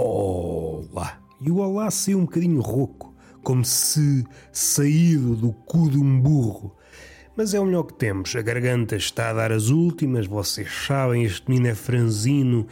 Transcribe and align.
Olá! 0.00 1.18
E 1.40 1.50
o 1.50 1.56
olá 1.56 1.90
saiu 1.90 2.18
um 2.18 2.24
bocadinho 2.24 2.60
rouco, 2.60 3.12
como 3.42 3.64
se 3.64 4.24
saído 4.52 5.34
do 5.34 5.52
cu 5.52 5.90
de 5.90 5.98
um 5.98 6.20
burro. 6.20 6.76
Mas 7.36 7.52
é 7.52 7.58
o 7.58 7.64
melhor 7.64 7.82
que 7.82 7.94
temos. 7.94 8.36
A 8.36 8.40
garganta 8.40 8.94
está 8.94 9.30
a 9.30 9.32
dar 9.32 9.50
as 9.50 9.70
últimas, 9.70 10.24
vocês 10.24 10.70
sabem, 10.86 11.24
este 11.24 11.50
menino 11.50 11.66
é 11.66 11.74
franzino 11.74 12.64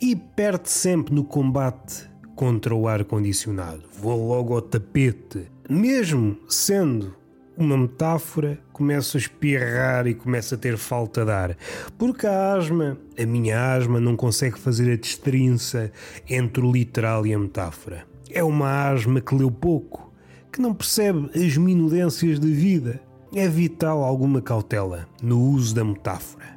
e 0.00 0.14
perde 0.14 0.70
sempre 0.70 1.12
no 1.12 1.24
combate 1.24 2.08
contra 2.36 2.72
o 2.72 2.86
ar-condicionado. 2.86 3.82
Vou 4.00 4.28
logo 4.28 4.54
ao 4.54 4.62
tapete. 4.62 5.50
Mesmo 5.68 6.38
sendo 6.48 7.12
uma 7.58 7.76
metáfora, 7.76 8.56
começo 8.72 9.16
a 9.16 9.20
espirrar 9.20 10.06
e 10.06 10.14
começo 10.14 10.54
a 10.54 10.58
ter 10.58 10.76
falta 10.76 11.24
de 11.24 11.32
ar. 11.32 11.56
Porque 11.98 12.24
a 12.24 12.54
asma, 12.54 12.96
a 13.20 13.26
minha 13.26 13.74
asma, 13.74 13.98
não 13.98 14.14
consegue 14.14 14.56
fazer 14.56 14.92
a 14.92 14.96
destrinça 14.96 15.90
entre 16.30 16.64
o 16.64 16.70
literal 16.70 17.26
e 17.26 17.34
a 17.34 17.38
metáfora. 17.38 18.06
É 18.30 18.44
uma 18.44 18.88
asma 18.88 19.20
que 19.20 19.34
leu 19.34 19.50
pouco, 19.50 20.12
que 20.52 20.62
não 20.62 20.72
percebe 20.72 21.30
as 21.34 21.56
minudências 21.56 22.38
da 22.38 22.46
vida. 22.46 23.00
É 23.34 23.48
vital 23.48 24.04
alguma 24.04 24.40
cautela 24.40 25.08
no 25.20 25.40
uso 25.40 25.74
da 25.74 25.84
metáfora. 25.84 26.56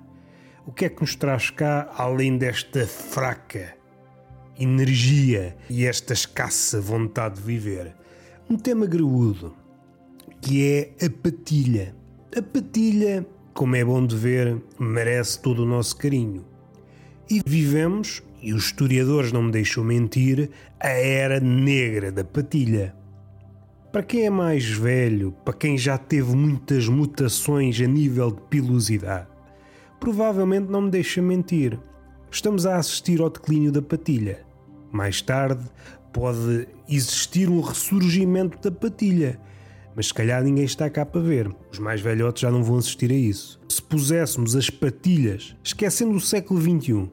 O 0.68 0.72
que 0.72 0.86
é 0.86 0.90
que 0.90 1.02
nos 1.02 1.16
traz 1.16 1.50
cá 1.50 1.90
além 1.98 2.38
desta 2.38 2.86
fraca 2.86 3.74
energia 4.60 5.58
e 5.68 5.84
esta 5.84 6.14
escassa 6.14 6.80
vontade 6.80 7.38
de 7.38 7.42
viver? 7.42 7.96
Um 8.48 8.56
tema 8.56 8.86
graúdo 8.86 9.61
que 10.42 10.68
é 10.68 11.06
a 11.06 11.10
patilha. 11.10 11.96
A 12.36 12.42
patilha, 12.42 13.26
como 13.54 13.76
é 13.76 13.86
bom 13.86 14.06
de 14.06 14.16
ver, 14.16 14.60
merece 14.80 15.40
todo 15.40 15.64
o 15.64 15.66
nosso 15.68 15.96
carinho. 15.96 16.44
E 17.30 17.42
vivemos, 17.46 18.24
e 18.42 18.52
os 18.52 18.66
historiadores 18.66 19.32
não 19.32 19.44
me 19.44 19.52
deixam 19.52 19.84
mentir, 19.84 20.50
a 20.80 20.90
era 20.90 21.40
negra 21.40 22.12
da 22.12 22.24
patilha. 22.24 22.96
Para 23.92 24.02
quem 24.02 24.26
é 24.26 24.30
mais 24.30 24.66
velho, 24.66 25.32
para 25.46 25.54
quem 25.54 25.78
já 25.78 25.98
teve 25.98 26.36
muitas 26.36 26.88
mutações 26.88 27.80
a 27.80 27.86
nível 27.86 28.32
de 28.32 28.42
pilosidade, 28.50 29.28
provavelmente 30.00 30.72
não 30.72 30.82
me 30.82 30.90
deixa 30.90 31.22
mentir. 31.22 31.78
Estamos 32.32 32.66
a 32.66 32.78
assistir 32.78 33.22
ao 33.22 33.30
declínio 33.30 33.72
da 33.72 33.82
patilha. 33.82 34.44
Mais 34.92 35.22
tarde 35.22 35.64
pode 36.12 36.68
existir 36.90 37.48
um 37.48 37.62
ressurgimento 37.62 38.58
da 38.62 38.72
patilha 38.76 39.40
mas 39.96 40.08
se 40.08 40.14
calhar 40.14 40.44
ninguém 40.44 40.66
está 40.66 40.90
cá 40.90 41.06
para 41.06 41.22
ver. 41.22 41.54
Os 41.72 41.80
mais 41.80 42.02
velhotes 42.02 42.42
já 42.42 42.52
não 42.52 42.64
vão 42.64 42.78
assistir 42.78 43.12
a 43.12 43.16
isso. 43.16 43.60
Se 43.68 43.82
puséssemos 43.82 44.56
as 44.56 44.70
patilhas, 44.70 45.56
esquecendo 45.64 46.16
o 46.16 46.22
século 46.22 46.62
XXI, 46.62 47.10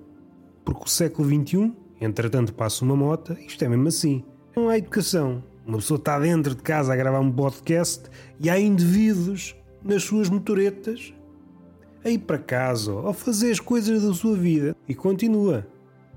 porque 0.65 0.85
o 0.85 0.89
século 0.89 1.29
XXI, 1.29 1.73
entretanto 2.01 2.55
passa 2.55 2.85
uma 2.85 2.97
mota, 2.97 3.39
isto 3.47 3.65
é 3.65 3.69
mesmo 3.69 3.89
assim. 3.89 4.25
Não 4.57 4.69
há 4.69 4.79
educação. 4.79 5.43
Uma 5.67 5.79
pessoa 5.79 5.99
está 5.99 6.19
dentro 6.19 6.55
de 6.55 6.63
casa 6.63 6.93
a 6.93 6.97
gravar 6.97 7.21
um 7.21 7.31
podcast 7.31 8.05
e 8.41 8.49
há 8.49 8.59
indivíduos 8.59 9.55
nas 9.83 10.03
suas 10.03 10.29
motoretas 10.29 11.13
a 12.05 12.11
ir 12.11 12.19
para 12.19 12.39
casa 12.39 12.93
ou 12.93 13.09
a 13.09 13.15
fazer 13.15 13.51
as 13.51 13.61
coisas 13.61 14.03
da 14.03 14.15
sua 14.15 14.37
vida 14.37 14.75
e 14.89 14.95
continua. 14.95 15.67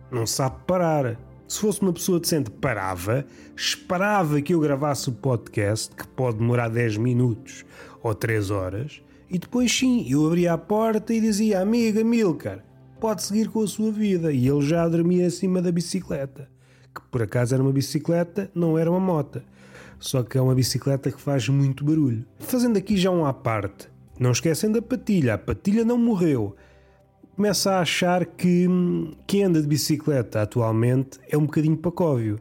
Não 0.09 0.25
sabe 0.25 0.55
parar 0.65 1.17
se 1.51 1.59
fosse 1.59 1.81
uma 1.81 1.91
pessoa 1.91 2.17
decente, 2.17 2.49
parava, 2.49 3.25
esperava 3.57 4.41
que 4.41 4.53
eu 4.53 4.59
gravasse 4.61 5.09
o 5.09 5.11
podcast, 5.11 5.93
que 5.93 6.07
pode 6.07 6.37
demorar 6.37 6.69
10 6.69 6.95
minutos 6.95 7.65
ou 8.01 8.15
3 8.15 8.49
horas, 8.49 9.01
e 9.29 9.37
depois 9.37 9.69
sim, 9.69 10.09
eu 10.09 10.25
abria 10.25 10.53
a 10.53 10.57
porta 10.57 11.13
e 11.13 11.19
dizia: 11.19 11.59
Amiga 11.59 12.05
Milcar, 12.05 12.63
pode 13.01 13.23
seguir 13.23 13.49
com 13.49 13.61
a 13.63 13.67
sua 13.67 13.91
vida. 13.91 14.31
E 14.31 14.47
ele 14.47 14.61
já 14.61 14.87
dormia 14.87 15.27
acima 15.27 15.61
da 15.61 15.73
bicicleta, 15.73 16.49
que 16.95 17.01
por 17.11 17.21
acaso 17.21 17.53
era 17.53 17.61
uma 17.61 17.73
bicicleta, 17.73 18.49
não 18.55 18.77
era 18.77 18.89
uma 18.89 19.01
moto. 19.01 19.41
Só 19.99 20.23
que 20.23 20.37
é 20.37 20.41
uma 20.41 20.55
bicicleta 20.55 21.11
que 21.11 21.19
faz 21.19 21.49
muito 21.49 21.83
barulho. 21.83 22.25
Fazendo 22.39 22.77
aqui 22.77 22.95
já 22.95 23.11
um 23.11 23.25
à 23.25 23.33
parte, 23.33 23.89
não 24.17 24.31
esquecem 24.31 24.71
da 24.71 24.81
patilha, 24.81 25.33
a 25.33 25.37
patilha 25.37 25.83
não 25.83 25.97
morreu 25.97 26.55
começa 27.35 27.73
a 27.73 27.79
achar 27.79 28.25
que 28.25 28.67
quem 29.25 29.43
anda 29.43 29.61
de 29.61 29.67
bicicleta 29.67 30.41
atualmente 30.41 31.19
é 31.29 31.37
um 31.37 31.45
bocadinho 31.45 31.77
pacóvio. 31.77 32.39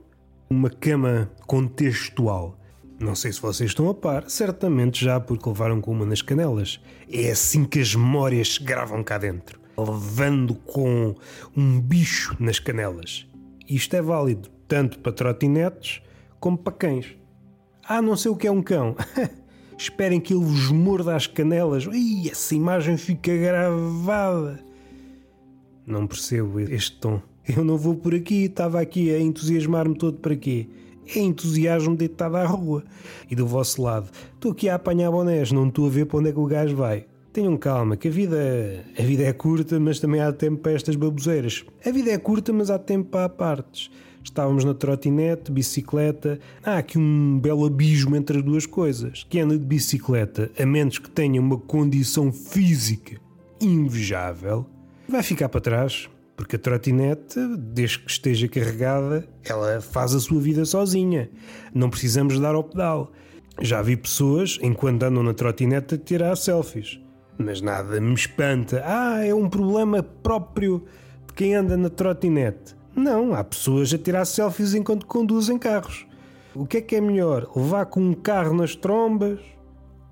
Uma 0.48 0.68
cama 0.68 1.30
contextual. 1.46 2.58
Não 2.98 3.14
sei 3.14 3.32
se 3.32 3.40
vocês 3.40 3.70
estão 3.70 3.88
a 3.88 3.94
par, 3.94 4.28
certamente 4.28 5.02
já 5.02 5.18
porque 5.18 5.48
levaram 5.48 5.80
com 5.80 5.92
uma 5.92 6.04
nas 6.04 6.20
canelas. 6.20 6.80
É 7.10 7.30
assim 7.30 7.64
que 7.64 7.80
as 7.80 7.94
memórias 7.94 8.54
se 8.54 8.62
gravam 8.62 9.02
cá 9.02 9.16
dentro. 9.16 9.58
Levando 9.78 10.54
com 10.54 11.14
um 11.56 11.80
bicho 11.80 12.36
nas 12.38 12.58
canelas. 12.58 13.26
Isto 13.68 13.96
é 13.96 14.02
válido 14.02 14.50
tanto 14.68 14.98
para 14.98 15.12
trotinetes 15.12 16.02
como 16.38 16.58
para 16.58 16.72
cães. 16.72 17.16
Ah, 17.88 18.02
não 18.02 18.16
sei 18.16 18.30
o 18.30 18.36
que 18.36 18.46
é 18.46 18.50
um 18.50 18.62
cão. 18.62 18.94
Esperem 19.78 20.20
que 20.20 20.34
ele 20.34 20.44
vos 20.44 20.70
morda 20.70 21.16
as 21.16 21.26
canelas. 21.26 21.84
Ih, 21.90 22.28
essa 22.30 22.54
imagem 22.54 22.98
fica 22.98 23.34
gravada. 23.34 24.69
Não 25.90 26.06
percebo 26.06 26.60
este 26.60 26.92
tom. 26.98 27.20
Eu 27.48 27.64
não 27.64 27.76
vou 27.76 27.96
por 27.96 28.14
aqui, 28.14 28.44
estava 28.44 28.80
aqui 28.80 29.12
a 29.12 29.18
entusiasmar-me 29.18 29.96
todo 29.96 30.18
para 30.18 30.36
quê? 30.36 30.68
É 31.16 31.18
entusiasmo 31.18 31.96
de 31.96 32.04
estar 32.04 32.32
à 32.32 32.46
rua. 32.46 32.84
E 33.28 33.34
do 33.34 33.44
vosso 33.44 33.82
lado, 33.82 34.08
estou 34.34 34.52
aqui 34.52 34.68
a 34.68 34.76
apanhar 34.76 35.10
bonés, 35.10 35.50
não 35.50 35.66
estou 35.66 35.86
a 35.86 35.90
ver 35.90 36.06
para 36.06 36.20
onde 36.20 36.28
é 36.28 36.32
que 36.32 36.38
o 36.38 36.46
gajo 36.46 36.76
vai. 36.76 37.06
Tenham 37.32 37.56
calma, 37.56 37.96
que 37.96 38.06
a 38.06 38.10
vida, 38.10 38.84
a 38.96 39.02
vida 39.02 39.24
é 39.24 39.32
curta, 39.32 39.80
mas 39.80 39.98
também 39.98 40.20
há 40.20 40.32
tempo 40.32 40.58
para 40.58 40.72
estas 40.72 40.94
baboseiras. 40.94 41.64
A 41.84 41.90
vida 41.90 42.12
é 42.12 42.18
curta, 42.18 42.52
mas 42.52 42.70
há 42.70 42.78
tempo 42.78 43.08
para 43.10 43.28
partes. 43.28 43.90
Estávamos 44.22 44.64
na 44.64 44.74
trotinete, 44.74 45.50
bicicleta. 45.50 46.38
Há 46.62 46.78
aqui 46.78 46.98
um 46.98 47.40
belo 47.40 47.66
abismo 47.66 48.14
entre 48.14 48.38
as 48.38 48.44
duas 48.44 48.64
coisas. 48.64 49.26
Quem 49.28 49.40
anda 49.40 49.58
de 49.58 49.66
bicicleta, 49.66 50.52
a 50.56 50.64
menos 50.64 50.98
que 50.98 51.10
tenha 51.10 51.40
uma 51.40 51.58
condição 51.58 52.32
física 52.32 53.20
invejável, 53.60 54.66
vai 55.10 55.22
ficar 55.22 55.48
para 55.48 55.60
trás, 55.60 56.08
porque 56.36 56.56
a 56.56 56.58
trotinete, 56.58 57.38
desde 57.58 57.98
que 57.98 58.10
esteja 58.10 58.48
carregada, 58.48 59.28
ela 59.44 59.80
faz 59.80 60.14
a 60.14 60.20
sua 60.20 60.40
vida 60.40 60.64
sozinha. 60.64 61.28
Não 61.74 61.90
precisamos 61.90 62.38
dar 62.38 62.54
ao 62.54 62.64
pedal. 62.64 63.12
Já 63.60 63.82
vi 63.82 63.96
pessoas, 63.96 64.58
enquanto 64.62 65.02
andam 65.02 65.22
na 65.22 65.34
trotinete, 65.34 65.96
a 65.96 65.98
tirar 65.98 66.36
selfies. 66.36 67.00
Mas 67.36 67.60
nada 67.60 68.00
me 68.00 68.14
espanta. 68.14 68.82
Ah, 68.86 69.24
é 69.24 69.34
um 69.34 69.48
problema 69.48 70.02
próprio 70.02 70.84
de 71.26 71.34
quem 71.34 71.54
anda 71.54 71.76
na 71.76 71.90
trotinete. 71.90 72.76
Não, 72.94 73.34
há 73.34 73.42
pessoas 73.42 73.92
a 73.92 73.98
tirar 73.98 74.24
selfies 74.24 74.74
enquanto 74.74 75.06
conduzem 75.06 75.58
carros. 75.58 76.06
O 76.54 76.66
que 76.66 76.78
é 76.78 76.80
que 76.80 76.96
é 76.96 77.00
melhor? 77.00 77.50
Levar 77.54 77.86
com 77.86 78.00
um 78.00 78.14
carro 78.14 78.54
nas 78.54 78.74
trombas 78.74 79.40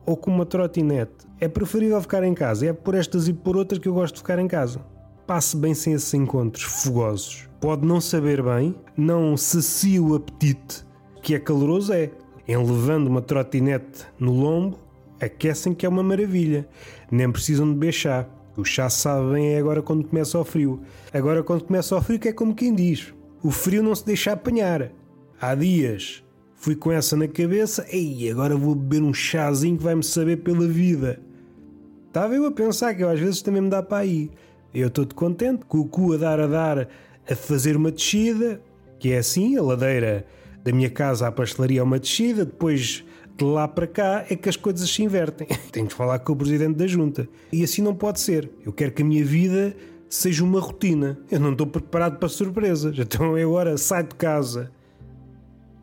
ou 0.09 0.17
com 0.17 0.31
uma 0.31 0.47
trotinete? 0.47 1.29
É 1.39 1.47
preferível 1.47 2.01
ficar 2.01 2.25
em 2.25 2.33
casa. 2.33 2.67
É 2.67 2.73
por 2.73 2.95
estas 2.95 3.29
e 3.29 3.33
por 3.35 3.59
outras 3.59 3.79
que 3.79 3.87
eu 3.87 3.93
gosto 3.93 4.15
de 4.15 4.21
ficar 4.21 4.39
em 4.39 4.49
casa. 4.49 4.81
Passe 5.27 5.55
bem 5.55 5.75
sem 5.75 5.93
esses 5.93 6.15
encontros 6.15 6.65
fogosos. 6.65 7.47
Pode 7.61 7.87
não 7.87 8.01
saber 8.01 8.43
bem, 8.43 8.75
não 8.97 9.37
sacia 9.37 10.03
o 10.03 10.15
apetite, 10.15 10.87
que 11.23 11.35
é 11.35 11.39
caloroso 11.39 11.93
é. 11.93 12.11
Em 12.47 12.57
levando 12.57 13.09
uma 13.09 13.21
trotinete 13.21 14.07
no 14.19 14.33
lombo, 14.33 14.79
aquecem 15.21 15.75
que 15.75 15.85
é 15.85 15.89
uma 15.89 16.03
maravilha. 16.03 16.67
Nem 17.11 17.31
precisam 17.31 17.67
de 17.67 17.75
beber 17.75 17.93
chá. 17.93 18.27
O 18.57 18.65
chá 18.65 18.89
sabe 18.89 19.35
bem 19.35 19.53
é 19.53 19.59
agora 19.59 19.83
quando 19.83 20.09
começa 20.09 20.39
o 20.39 20.45
frio. 20.45 20.81
Agora 21.13 21.43
quando 21.43 21.65
começa 21.65 21.95
o 21.95 22.01
frio 22.01 22.19
que 22.19 22.29
é 22.29 22.33
como 22.33 22.55
quem 22.55 22.75
diz. 22.75 23.13
O 23.43 23.51
frio 23.51 23.83
não 23.83 23.95
se 23.95 24.07
deixa 24.07 24.33
apanhar. 24.33 24.91
Há 25.39 25.55
dias 25.55 26.25
fui 26.59 26.75
com 26.75 26.93
essa 26.93 27.17
na 27.17 27.29
cabeça, 27.29 27.87
ei, 27.89 28.31
agora 28.31 28.57
vou 28.57 28.75
beber 28.75 29.03
um 29.03 29.15
chazinho 29.15 29.79
que 29.79 29.85
vai-me 29.85 30.03
saber 30.03 30.39
pela 30.39 30.67
vida. 30.67 31.21
Estava 32.09 32.35
eu 32.35 32.45
a 32.47 32.51
pensar 32.51 32.95
que 32.95 33.03
eu 33.03 33.09
às 33.09 33.19
vezes 33.19 33.41
também 33.41 33.63
me 33.63 33.71
dá 33.71 33.83
para 33.83 33.99
aí. 33.99 34.31
Eu 34.75 34.89
estou 34.89 35.07
contente, 35.07 35.65
com 35.65 35.79
o 35.79 35.89
cu 35.89 36.13
a 36.13 36.17
dar 36.17 36.41
a 36.41 36.47
dar 36.47 36.89
a 37.31 37.35
fazer 37.35 37.77
uma 37.77 37.93
descida, 37.93 38.61
que 38.99 39.13
é 39.13 39.19
assim, 39.19 39.57
a 39.57 39.63
ladeira 39.63 40.27
da 40.65 40.73
minha 40.73 40.91
casa 40.91 41.29
à 41.29 41.33
pastelaria 41.33 41.81
é 41.81 41.83
uma 41.83 41.99
descida, 41.99 42.45
depois 42.45 43.05
de 43.37 43.45
lá 43.45 43.69
para 43.69 43.87
cá 43.87 44.27
é 44.29 44.35
que 44.35 44.49
as 44.49 44.57
coisas 44.57 44.91
se 44.91 45.03
invertem. 45.03 45.47
Tenho 45.71 45.87
de 45.87 45.95
falar 45.95 46.19
com 46.19 46.33
o 46.33 46.37
presidente 46.37 46.77
da 46.77 46.87
junta. 46.87 47.29
E 47.53 47.63
assim 47.63 47.83
não 47.83 47.95
pode 47.95 48.21
ser. 48.21 48.51
Eu 48.67 48.73
quero 48.73 48.91
que 48.91 49.03
a 49.03 49.05
minha 49.05 49.25
vida 49.25 49.77
seja 50.09 50.43
uma 50.43 50.61
rotina. 50.61 51.19
Eu 51.31 51.39
não 51.39 51.53
estou 51.53 51.67
preparado 51.67 52.19
para 52.19 52.29
surpresas. 52.29 52.99
Então 52.99 53.39
eu 53.39 53.51
agora 53.51 53.79
saio 53.79 54.09
de 54.09 54.17
casa, 54.17 54.73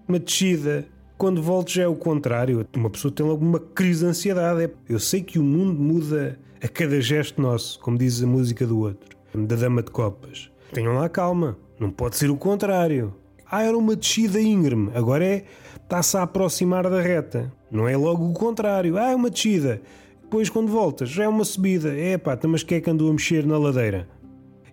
uma 0.07 0.19
descida, 0.19 0.88
quando 1.18 1.42
volto 1.42 1.72
já 1.72 1.84
é 1.84 1.88
o 1.88 1.96
contrário. 1.96 2.66
Uma 2.75 2.90
pessoa 2.90 3.12
tem 3.12 3.25
logo 3.25 3.44
uma 3.44 3.60
crise 3.60 4.02
de 4.02 4.07
ansiedade. 4.07 4.72
Eu 4.88 5.00
sei 5.00 5.22
que 5.22 5.40
o 5.40 5.44
mundo 5.44 5.80
muda 5.80 6.40
a 6.62 6.68
cada 6.68 7.00
gesto 7.02 7.42
nosso, 7.42 7.80
como 7.80 7.98
diz 7.98 8.22
a 8.24 8.28
música 8.28 8.66
do 8.66 8.80
outro, 8.80 9.18
da 9.34 9.56
Dama 9.56 9.84
de 9.84 9.92
Copas. 9.92 10.50
Tenham 10.74 10.96
lá 10.96 11.07
calma, 11.10 11.57
não 11.80 11.90
pode 11.90 12.16
ser 12.18 12.30
o 12.30 12.38
contrário. 12.38 13.13
Ah, 13.50 13.63
era 13.63 13.78
uma 13.78 13.96
descida 13.96 14.42
íngreme, 14.42 14.92
agora 14.96 15.24
é 15.24 15.46
está-se 15.84 16.18
a 16.18 16.24
aproximar 16.24 16.90
da 16.90 17.02
reta. 17.02 17.54
Não 17.72 17.88
é 17.88 17.96
logo 17.96 18.28
o 18.28 18.34
contrário. 18.34 18.98
Ah, 18.98 19.12
é 19.12 19.16
uma 19.16 19.30
descida. 19.30 19.81
Depois, 20.22 20.50
quando 20.50 20.72
voltas, 20.72 21.10
já 21.10 21.25
é 21.25 21.28
uma 21.28 21.46
subida. 21.46 21.96
É 21.96 22.18
pá, 22.18 22.34
então, 22.34 22.50
mas 22.50 22.63
quem 22.63 22.80
é 22.80 22.81
que 22.81 22.90
andou 22.90 23.10
a 23.10 23.13
mexer 23.13 23.46
na 23.46 23.57
ladeira? 23.57 24.07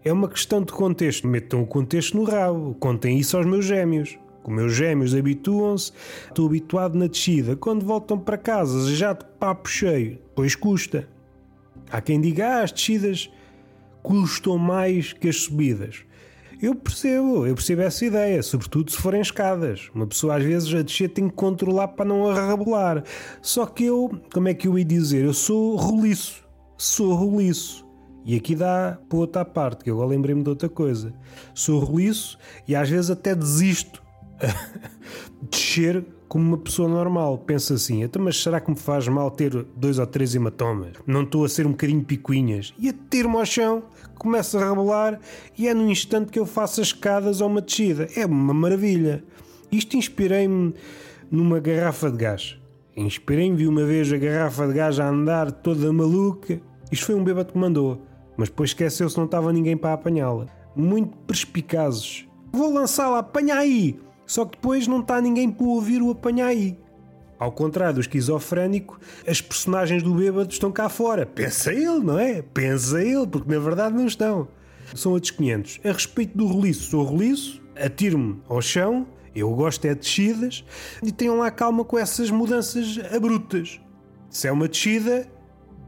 É 0.03 0.13
uma 0.13 0.29
questão 0.29 0.63
de 0.63 0.73
contexto. 0.73 1.29
Metam 1.29 1.63
o 1.63 1.67
contexto 1.67 2.17
no 2.17 2.25
rabo. 2.25 2.75
Contem 2.81 3.19
isso 3.19 3.37
aos 3.37 3.47
meus 3.47 3.65
gêmeos. 3.65 4.19
Os 4.45 4.53
meus 4.53 4.75
gêmeos 4.75 5.15
habituam-se. 5.15 5.93
Estou 6.29 6.47
habituado 6.47 6.99
na 6.99 7.07
descida. 7.07 7.57
Quando 7.57 7.85
voltam 7.85 8.19
para 8.19 8.37
casa, 8.37 8.95
já 8.95 9.13
de 9.13 9.25
papo 9.39 9.69
cheio. 9.69 10.19
Pois 10.35 10.55
custa. 10.55 11.09
Há 11.91 12.01
quem 12.01 12.21
diga, 12.21 12.47
ah, 12.47 12.63
as 12.63 12.73
descidas 12.73 13.31
custam 14.03 14.59
mais 14.59 15.13
que 15.13 15.29
as 15.29 15.37
subidas. 15.43 16.05
Eu 16.61 16.77
percebo, 16.77 17.45
eu 17.45 17.55
percebo 17.57 17.83
essa 17.83 18.05
ideia, 18.05 18.41
sobretudo 18.41 18.91
se 18.91 18.97
forem 18.97 19.21
escadas. 19.21 19.91
Uma 19.93 20.07
pessoa 20.07 20.37
às 20.37 20.45
vezes 20.45 20.73
a 20.73 20.83
descer 20.83 21.09
tem 21.09 21.29
que 21.29 21.35
controlar 21.35 21.89
para 21.89 22.05
não 22.05 22.29
arrabolar. 22.29 23.03
Só 23.41 23.67
que 23.67 23.85
eu, 23.85 24.11
como 24.33 24.49
é 24.49 24.55
que 24.55 24.69
eu 24.69 24.79
ia 24.79 24.85
dizer? 24.85 25.25
Eu 25.25 25.35
sou 25.35 25.75
roliço. 25.75 26.45
Sou 26.79 27.15
roliço. 27.15 27.85
E 28.25 28.37
aqui 28.37 28.55
dá 28.55 28.97
para 29.09 29.19
outra 29.19 29.45
parte, 29.45 29.83
que 29.83 29.91
eu 29.91 29.95
agora 29.95 30.11
lembrei-me 30.11 30.43
de 30.43 30.49
outra 30.49 30.69
coisa. 30.69 31.13
Sou 31.53 31.81
roliço 31.81 32.39
e 32.67 32.77
às 32.77 32.89
vezes 32.89 33.11
até 33.11 33.35
desisto 33.35 34.01
de 34.01 34.12
descer 35.51 36.05
como 36.29 36.49
uma 36.49 36.57
pessoa 36.59 36.89
normal. 36.89 37.39
Pensa 37.39 37.75
assim, 37.75 38.03
então, 38.03 38.23
mas 38.23 38.43
será 38.43 38.61
que 38.61 38.71
me 38.71 38.77
faz 38.77 39.07
mal 39.09 39.31
ter 39.31 39.67
dois 39.77 39.99
ou 39.99 40.07
três 40.07 40.35
hematomas? 40.35 40.93
Não 41.07 41.23
estou 41.23 41.45
a 41.45 41.49
ser 41.49 41.67
um 41.67 41.73
bocadinho 41.73 42.03
picuinhas? 42.03 42.73
E 42.79 42.89
atiro-me 42.89 43.37
ao 43.37 43.45
chão, 43.45 43.83
começo 44.19 44.59
a 44.59 44.69
rebolar 44.69 45.21
e 45.59 45.69
é 45.69 45.75
no 45.75 45.91
instante 45.91 46.31
que 46.31 46.39
eu 46.39 46.47
faço 46.47 46.81
as 46.81 46.87
escadas 46.89 47.41
ou 47.41 47.49
uma 47.49 47.61
descida. 47.61 48.09
É 48.17 48.25
uma 48.25 48.55
maravilha. 48.55 49.23
Isto 49.71 49.97
inspirei-me 49.97 50.75
numa 51.31 51.61
garrafa 51.61 52.11
de 52.11 52.17
gás. 52.17 52.59
Inspirei-me, 52.97 53.57
vi 53.57 53.67
uma 53.67 53.85
vez 53.85 54.13
a 54.13 54.17
garrafa 54.17 54.67
de 54.67 54.75
gás 54.75 54.99
a 55.01 55.09
andar 55.09 55.51
toda 55.51 55.93
maluca. 55.93 56.61
Isto 56.91 57.07
foi 57.07 57.15
um 57.15 57.25
bêbado 57.25 57.53
que 57.53 57.59
mandou, 57.59 58.03
mas 58.37 58.49
depois 58.49 58.71
esqueceu-se 58.71 59.17
não 59.17 59.25
estava 59.25 59.53
ninguém 59.53 59.77
para 59.77 59.95
apanhá-la. 59.95 60.47
Muito 60.75 61.17
perspicazes. 61.27 62.27
Vou 62.53 62.73
lançá-la, 62.73 63.19
apanha 63.19 63.57
aí! 63.57 63.99
Só 64.33 64.47
que 64.47 64.53
depois 64.57 64.87
não 64.87 65.01
está 65.01 65.21
ninguém 65.21 65.51
para 65.51 65.67
ouvir 65.67 66.01
o 66.01 66.11
apanhar 66.11 66.47
aí. 66.47 66.79
Ao 67.39 67.53
contrário 67.53 67.97
do 67.97 68.01
esquizofrénico, 68.01 68.99
as 69.29 69.43
personagens 69.43 70.03
do 70.03 70.15
bêbado 70.15 70.51
estão 70.51 70.73
cá 70.73 70.89
fora. 70.89 71.27
Pensa 71.27 71.71
ele, 71.71 71.99
não 71.99 72.19
é? 72.19 72.41
Pensa 72.41 73.03
ele, 73.03 73.27
porque 73.27 73.53
na 73.53 73.61
verdade 73.61 73.95
não 73.95 74.07
estão. 74.07 74.49
São 74.95 75.13
outros 75.13 75.33
500. 75.33 75.81
A 75.85 75.93
respeito 75.93 76.39
do 76.39 76.47
roliço, 76.47 76.89
sou 76.89 77.03
roliço, 77.03 77.61
atiro-me 77.77 78.41
ao 78.49 78.63
chão, 78.63 79.07
eu 79.35 79.55
gosto 79.55 79.85
é 79.85 79.93
de 79.93 80.01
descidas, 80.01 80.65
e 81.03 81.13
tenham 81.13 81.37
lá 81.37 81.51
calma 81.51 81.85
com 81.85 81.99
essas 81.99 82.31
mudanças 82.31 82.99
abruptas. 83.15 83.83
Se 84.31 84.49
é 84.49 84.53
uma 84.53 84.67
descida, 84.67 85.29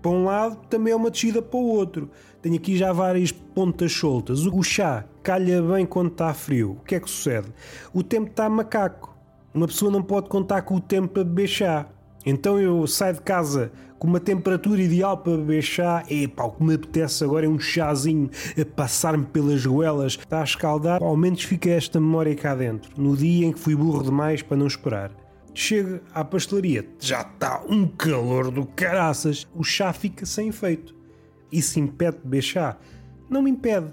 para 0.03 0.11
um 0.11 0.25
lado, 0.25 0.57
também 0.69 0.93
é 0.93 0.97
uma 0.97 1.11
descida 1.11 1.41
para 1.41 1.59
o 1.59 1.65
outro. 1.65 2.11
Tenho 2.45 2.57
aqui 2.57 2.77
já 2.77 2.93
várias 2.93 3.33
pontas 3.33 3.91
soltas. 3.91 4.45
O 4.45 4.63
chá 4.63 5.07
calha 5.23 5.63
bem 5.63 5.87
quando 5.87 6.11
está 6.11 6.35
frio. 6.35 6.73
O 6.73 6.85
que 6.85 6.95
é 6.95 7.01
que 7.01 7.09
sucede? 7.09 7.49
O 7.91 8.03
tempo 8.03 8.29
está 8.29 8.51
macaco. 8.51 9.17
Uma 9.55 9.67
pessoa 9.67 9.91
não 9.91 10.03
pode 10.03 10.29
contar 10.29 10.61
com 10.61 10.75
o 10.75 10.81
tempo 10.81 11.09
para 11.09 11.25
beber 11.25 11.47
chá. 11.47 11.87
Então 12.27 12.61
eu 12.61 12.87
saio 12.87 13.15
de 13.15 13.23
casa 13.23 13.73
com 13.99 14.07
uma 14.07 14.21
temperatura 14.21 14.83
ideal 14.83 15.17
para 15.17 15.39
beber 15.39 15.63
chá. 15.63 16.05
E 16.07 16.29
pá, 16.29 16.45
o 16.45 16.51
que 16.51 16.63
me 16.63 16.75
apetece 16.75 17.25
agora 17.25 17.47
é 17.47 17.49
um 17.49 17.59
chazinho 17.59 18.29
a 18.61 18.65
passar-me 18.77 19.25
pelas 19.25 19.65
goelas. 19.65 20.13
Está 20.13 20.43
a 20.43 20.45
escaldar. 20.45 21.03
Ao 21.03 21.17
menos 21.17 21.45
fica 21.45 21.71
esta 21.71 21.99
memória 21.99 22.37
cá 22.37 22.55
dentro. 22.55 22.91
No 23.01 23.17
dia 23.17 23.47
em 23.47 23.53
que 23.53 23.59
fui 23.59 23.75
burro 23.75 24.03
demais 24.03 24.43
para 24.43 24.59
não 24.59 24.67
esperar. 24.67 25.13
Chego 25.55 25.99
à 26.13 26.23
pastelaria, 26.23 26.87
já 27.01 27.23
está 27.23 27.65
um 27.67 27.87
calor 27.87 28.51
do 28.51 28.67
caraças. 28.67 29.47
O 29.55 29.65
chá 29.65 29.95
fica 29.95 30.27
sem 30.27 30.49
efeito. 30.49 31.04
Isso 31.55 31.79
impede 31.79 32.19
de 32.25 32.43
chá? 32.43 32.77
Não 33.31 33.41
me 33.41 33.51
impede. 33.53 33.87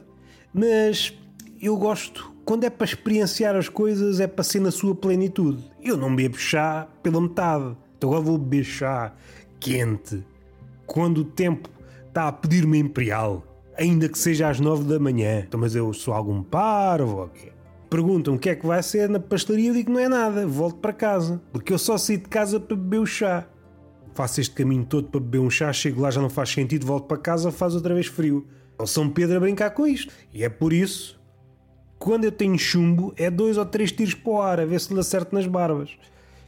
Mas 0.52 1.16
eu 1.62 1.78
gosto, 1.78 2.34
quando 2.44 2.64
é 2.64 2.72
para 2.72 2.86
experienciar 2.86 3.56
as 3.56 3.70
coisas, 3.70 4.20
é 4.20 4.26
para 4.26 4.44
ser 4.44 4.60
na 4.60 4.72
sua 4.72 4.96
plenitude. 4.96 5.64
Eu 5.80 5.96
não 5.96 6.16
bebo 6.16 6.40
chá 6.40 6.88
pela 7.04 7.22
metade. 7.22 7.78
Então 7.96 8.10
agora 8.10 8.26
vou 8.26 8.38
beber 8.40 8.64
chá 8.64 9.14
quente. 9.60 10.26
Quando 10.88 11.20
o 11.20 11.24
tempo 11.24 11.70
está 12.08 12.28
a 12.28 12.32
pedir-me 12.32 12.80
imperial. 12.80 13.46
Ainda 13.78 14.10
que 14.10 14.18
seja 14.18 14.50
às 14.50 14.60
nove 14.60 14.84
da 14.84 15.00
manhã. 15.00 15.44
Então, 15.48 15.60
mas 15.60 15.76
eu 15.76 15.94
sou 15.94 16.16
algum 16.16 16.42
parvo 16.42 17.22
ou 17.22 17.30
quê? 17.30 17.52
Perguntam 17.92 18.34
o 18.34 18.40
que 18.40 18.50
é 18.50 18.56
que 18.56 18.66
vai 18.66 18.82
ser 18.82 19.08
na 19.08 19.20
pastelaria, 19.20 19.70
eu 19.70 19.74
digo 19.74 19.88
que 19.88 19.92
não 19.92 20.00
é 20.00 20.10
nada, 20.10 20.48
volto 20.48 20.78
para 20.78 20.94
casa. 20.94 21.40
Porque 21.52 21.72
eu 21.72 21.78
só 21.78 21.96
saí 21.96 22.18
de 22.18 22.28
casa 22.28 22.60
para 22.60 22.76
beber 22.76 23.00
o 23.02 23.06
chá. 23.06 23.46
Faço 24.14 24.42
este 24.42 24.54
caminho 24.54 24.86
todo 24.86 25.08
para 25.08 25.20
beber 25.20 25.40
um 25.40 25.50
chá, 25.50 25.72
chego 25.72 26.02
lá, 26.02 26.12
já 26.12 26.22
não 26.22 26.30
faz 26.30 26.50
sentido, 26.50 26.86
volto 26.86 27.08
para 27.08 27.18
casa, 27.18 27.52
faz 27.52 27.76
outra 27.76 27.94
vez 27.94 28.08
frio. 28.08 28.48
O 28.78 28.86
São 28.86 29.10
Pedro 29.10 29.38
a 29.38 29.40
brincar 29.40 29.72
com 29.72 29.88
isto. 29.88 30.14
E 30.34 30.44
é 30.44 30.50
por 30.50 30.74
isso, 30.74 31.20
quando 31.98 32.26
eu 32.26 32.32
tenho 32.32 32.58
chumbo, 32.58 33.14
é 33.16 33.30
dois 33.30 33.58
ou 33.58 33.66
três 33.66 33.92
tiros 33.92 34.14
para 34.14 34.32
o 34.32 34.42
ar, 34.42 34.60
a 34.60 34.66
ver 34.66 34.80
se 34.80 34.94
lhe 34.94 35.00
acerto 35.00 35.36
nas 35.36 35.48
barbas. 35.48 35.98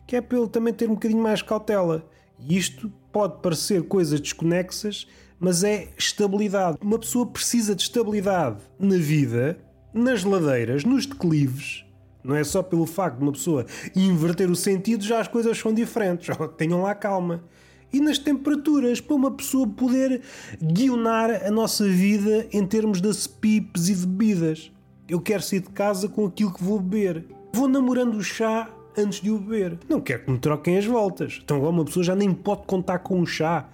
Que 0.07 0.15
é 0.15 0.21
para 0.21 0.37
ele 0.37 0.49
também 0.49 0.73
ter 0.73 0.89
um 0.89 0.95
bocadinho 0.95 1.21
mais 1.21 1.41
cautela. 1.41 2.05
E 2.39 2.57
isto 2.57 2.91
pode 3.11 3.41
parecer 3.41 3.83
coisas 3.83 4.19
desconexas, 4.19 5.07
mas 5.39 5.63
é 5.63 5.89
estabilidade. 5.97 6.77
Uma 6.81 6.99
pessoa 6.99 7.25
precisa 7.25 7.75
de 7.75 7.83
estabilidade 7.83 8.57
na 8.79 8.97
vida 8.97 9.57
nas 9.93 10.23
ladeiras, 10.23 10.83
nos 10.83 11.05
declives, 11.05 11.85
não 12.23 12.35
é 12.35 12.43
só 12.43 12.63
pelo 12.63 12.85
facto 12.85 13.17
de 13.17 13.23
uma 13.23 13.31
pessoa 13.31 13.65
inverter 13.95 14.49
o 14.49 14.55
sentido, 14.55 15.03
já 15.03 15.19
as 15.19 15.27
coisas 15.27 15.57
são 15.57 15.73
diferentes. 15.73 16.35
Tenham 16.57 16.81
lá 16.81 16.95
calma. 16.95 17.43
E 17.91 17.99
nas 17.99 18.17
temperaturas, 18.17 18.99
para 18.99 19.15
uma 19.15 19.29
pessoa 19.29 19.67
poder 19.67 20.21
guionar 20.59 21.45
a 21.45 21.51
nossa 21.51 21.87
vida 21.87 22.47
em 22.51 22.65
termos 22.65 22.99
de 22.99 23.11
pipes 23.29 23.89
e 23.89 23.95
bebidas. 23.95 24.71
Eu 25.07 25.21
quero 25.21 25.43
sair 25.43 25.59
de 25.59 25.69
casa 25.69 26.07
com 26.07 26.25
aquilo 26.25 26.51
que 26.51 26.63
vou 26.63 26.79
beber. 26.79 27.25
Vou 27.53 27.67
namorando 27.67 28.15
o 28.15 28.23
chá 28.23 28.67
antes 28.97 29.21
de 29.21 29.29
o 29.29 29.37
beber. 29.37 29.77
Não 29.87 30.01
quero 30.01 30.23
que 30.25 30.31
me 30.31 30.39
troquem 30.39 30.77
as 30.77 30.85
voltas. 30.85 31.39
Então 31.43 31.57
agora 31.57 31.71
uma 31.71 31.85
pessoa 31.85 32.03
já 32.03 32.15
nem 32.15 32.33
pode 32.33 32.63
contar 32.65 32.99
com 32.99 33.19
um 33.19 33.25
chá. 33.25 33.69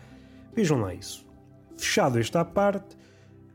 Vejam 0.54 0.81
lá 0.81 0.94
isso. 0.94 1.25
Fechado 1.78 2.19
esta 2.19 2.44
parte, 2.44 2.98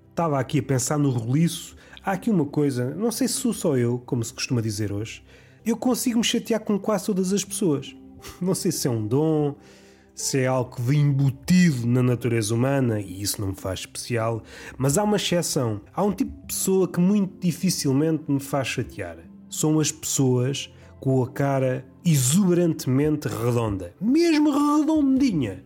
estava 0.08 0.40
aqui 0.40 0.61
a 0.61 0.62
pensar 0.62 0.99
no 0.99 1.11
roliço 1.11 1.76
Há 2.06 2.12
aqui 2.12 2.29
uma 2.29 2.45
coisa, 2.45 2.95
não 2.95 3.11
sei 3.11 3.27
se 3.27 3.33
sou 3.35 3.55
só 3.55 3.79
eu, 3.79 3.99
como 4.05 4.23
se 4.23 4.35
costuma 4.35 4.61
dizer 4.61 4.93
hoje, 4.93 5.25
eu 5.65 5.75
consigo 5.75 6.19
me 6.19 6.25
chatear 6.25 6.61
com 6.61 6.79
quase 6.79 7.06
todas 7.06 7.33
as 7.33 7.43
pessoas. 7.43 7.97
Não 8.43 8.55
sei 8.55 8.71
se 8.71 8.87
é 8.87 8.91
um 8.91 9.06
dom, 9.06 9.55
se 10.15 10.41
é 10.41 10.47
algo 10.47 10.77
que 10.77 10.83
vem 10.83 11.01
embutido 11.01 11.87
na 11.87 12.03
natureza 12.03 12.55
humana 12.55 13.01
e 13.01 13.23
isso 13.23 13.41
não 13.41 13.49
me 13.49 13.55
faz 13.55 13.81
especial, 13.81 14.43
mas 14.77 14.99
há 14.99 15.03
uma 15.03 15.17
exceção. 15.17 15.81
Há 15.95 16.03
um 16.03 16.12
tipo 16.12 16.31
de 16.43 16.47
pessoa 16.47 16.87
que 16.87 17.01
muito 17.01 17.39
dificilmente 17.41 18.25
me 18.29 18.41
faz 18.41 18.69
chatear. 18.69 19.19
São 19.49 19.81
as 19.81 19.91
pessoas 19.91 20.71
com 21.00 21.23
a 21.23 21.29
cara 21.31 21.87
exuberantemente 22.05 23.28
redonda, 23.28 23.95
mesmo 23.99 24.50
redondinha. 24.50 25.64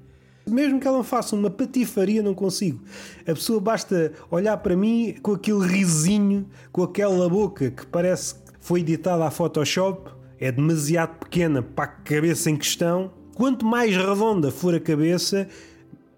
Mesmo 0.50 0.81
que 0.81 0.88
ela 0.88 1.05
faça 1.05 1.37
uma 1.37 1.50
patifaria, 1.50 2.23
não 2.23 2.35
consigo. 2.35 2.81
A 3.23 3.35
pessoa 3.35 3.61
basta 3.61 4.12
olhar 4.31 4.57
para 4.59 4.76
mim 4.76 5.17
com 5.23 5.33
aquele 5.33 5.67
risinho, 5.67 6.47
com 6.73 6.83
aquela 6.83 7.28
boca 7.28 7.71
que 7.71 7.87
parece 7.87 8.35
que 8.35 8.40
foi 8.61 8.81
editada 8.81 9.25
a 9.25 9.31
Photoshop, 9.31 10.11
é 10.38 10.52
demasiado 10.52 11.19
pequena 11.19 11.62
para 11.62 11.85
a 11.85 11.88
cabeça 11.88 12.50
em 12.50 12.57
questão. 12.57 13.12
Quanto 13.35 13.64
mais 13.64 13.97
redonda 13.97 14.50
for 14.50 14.75
a 14.75 14.81
cabeça, 14.81 15.49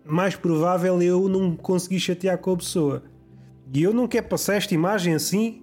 mais 0.04 0.36
provável 0.36 1.00
eu 1.02 1.28
não 1.28 1.56
conseguir 1.56 2.00
chatear 2.00 2.38
com 2.38 2.52
a 2.52 2.56
pessoa. 2.56 3.02
E 3.72 3.82
eu 3.82 3.92
não 3.94 4.08
quero 4.08 4.28
passar 4.28 4.56
esta 4.56 4.74
imagem 4.74 5.14
assim. 5.14 5.62